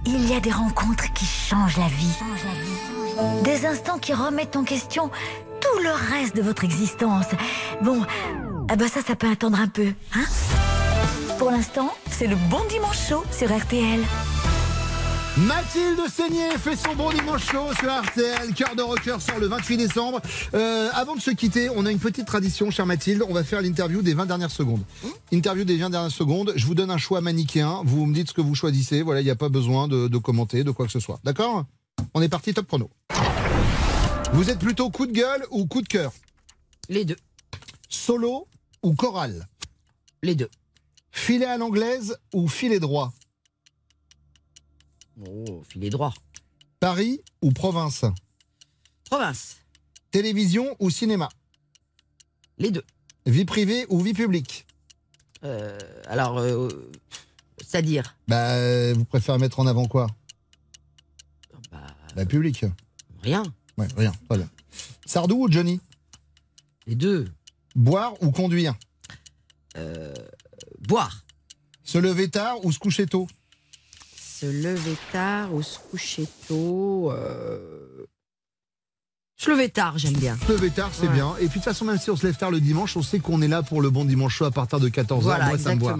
[0.05, 3.43] Il y a des rencontres qui changent la vie.
[3.43, 5.09] Des instants qui remettent en question
[5.61, 7.27] tout le reste de votre existence.
[7.81, 8.01] Bon,
[8.69, 10.25] ah bah ça, ça peut attendre un peu, hein?
[11.43, 13.99] Pour l'instant, c'est le bon dimanche chaud sur RTL.
[15.39, 18.53] Mathilde Seigné fait son bon dimanche chaud sur RTL.
[18.53, 20.21] Cœur de rocker sort le 28 décembre.
[20.53, 23.25] Euh, avant de se quitter, on a une petite tradition, chère Mathilde.
[23.27, 24.85] On va faire l'interview des 20 dernières secondes.
[25.33, 26.53] Interview des 20 dernières secondes.
[26.55, 27.81] Je vous donne un choix manichéen.
[27.83, 29.01] Vous me dites ce que vous choisissez.
[29.01, 31.19] Voilà, il n'y a pas besoin de, de commenter, de quoi que ce soit.
[31.25, 31.65] D'accord?
[32.13, 32.89] On est parti, top chrono.
[34.31, 36.13] Vous êtes plutôt coup de gueule ou coup de cœur?
[36.87, 37.17] Les deux.
[37.89, 38.47] Solo
[38.81, 39.49] ou chorale
[40.21, 40.49] Les deux.
[41.13, 43.13] Filet à l'anglaise ou filet droit?
[45.25, 46.13] Oh, filet droit.
[46.79, 48.03] Paris ou province?
[49.05, 49.57] Province.
[50.11, 51.29] Télévision ou cinéma?
[52.57, 52.83] Les deux.
[53.27, 54.65] Vie privée ou vie publique?
[55.43, 56.91] Euh, alors, euh,
[57.57, 58.17] c'est-à-dire?
[58.27, 60.07] Bah, euh, vous préférez mettre en avant quoi?
[62.15, 62.65] La publique.
[63.21, 63.43] Rien.
[63.77, 64.11] Ouais, rien.
[64.29, 64.49] Bien.
[65.05, 65.79] Sardou ou Johnny?
[66.87, 67.31] Les deux.
[67.75, 68.75] Boire ou conduire?
[69.77, 70.13] Euh,
[70.87, 71.23] boire.
[71.83, 73.27] Se lever tard ou se coucher tôt?
[74.17, 77.11] Se lever tard ou se coucher tôt.
[77.11, 78.05] euh,
[79.35, 80.37] Se lever tard, j'aime bien.
[80.47, 81.13] Se lever tard, c'est Ouais.
[81.13, 81.33] bien.
[81.35, 83.19] Et puis de toute façon, même si on se lève tard le dimanche, on sait
[83.19, 85.21] qu'on est là pour le bon dimanche chaud à partir de 14h.
[85.23, 85.97] Voilà, Moi, ça me voit.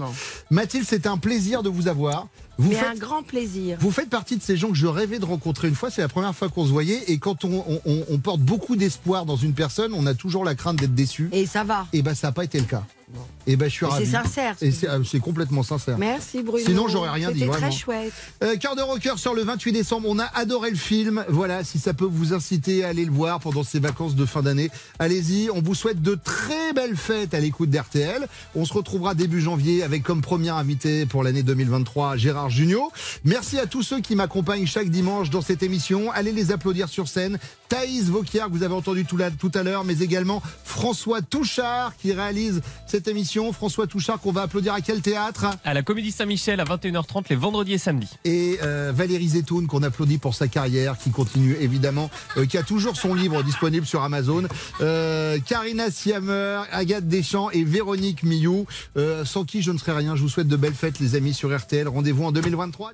[0.50, 2.28] Mathilde, c'était un plaisir de vous avoir.
[2.56, 3.76] Vous faites, un grand plaisir.
[3.80, 5.90] vous faites partie de ces gens que je rêvais de rencontrer une fois.
[5.90, 7.02] C'est la première fois qu'on se voyait.
[7.10, 10.44] Et quand on, on- on- on porte beaucoup d'espoir dans une personne, on a toujours
[10.44, 11.28] la crainte d'être déçu.
[11.32, 11.86] Et ça va.
[11.92, 12.84] Et ben, ça n'a pas été le cas.
[13.46, 14.06] Et ben, je suis Et c'est ravi.
[14.10, 15.98] sincère, Et que c'est complètement sincère.
[15.98, 16.64] Merci Bruno.
[16.64, 17.40] Sinon, j'aurais rien dit.
[17.40, 18.12] C'était très chouette.
[18.42, 20.08] Euh, Cœur de rocker sort le 28 décembre.
[20.08, 21.24] On a adoré le film.
[21.28, 24.42] Voilà, si ça peut vous inciter à aller le voir pendant ces vacances de fin
[24.42, 25.50] d'année, allez-y.
[25.50, 28.26] On vous souhaite de très belles fêtes à l'écoute d'RTL.
[28.54, 32.90] On se retrouvera début janvier avec comme premier invité pour l'année 2023 Gérard Junior.
[33.24, 36.10] Merci à tous ceux qui m'accompagnent chaque dimanche dans cette émission.
[36.12, 37.38] Allez les applaudir sur scène.
[37.68, 41.96] Thaïs Vauquier, que vous avez entendu tout, là- tout à l'heure, mais également François Touchard
[41.96, 42.60] qui réalise
[42.94, 43.52] cette émission.
[43.52, 45.46] François Touchard qu'on va applaudir à quel théâtre?
[45.64, 48.10] À la Comédie Saint-Michel à 21h30 les vendredis et samedis.
[48.24, 52.62] et euh, Valérie Zetoun qu'on applaudit pour sa carrière qui continue évidemment euh, qui a
[52.62, 54.44] toujours son livre disponible sur Amazon.
[54.80, 58.64] Euh, Karina Siamer Agathe Deschamps et Véronique Millou
[59.24, 60.14] sans qui je ne serais rien.
[60.14, 62.92] Je vous souhaite de belles fêtes les amis sur RTL rendez-vous en 2023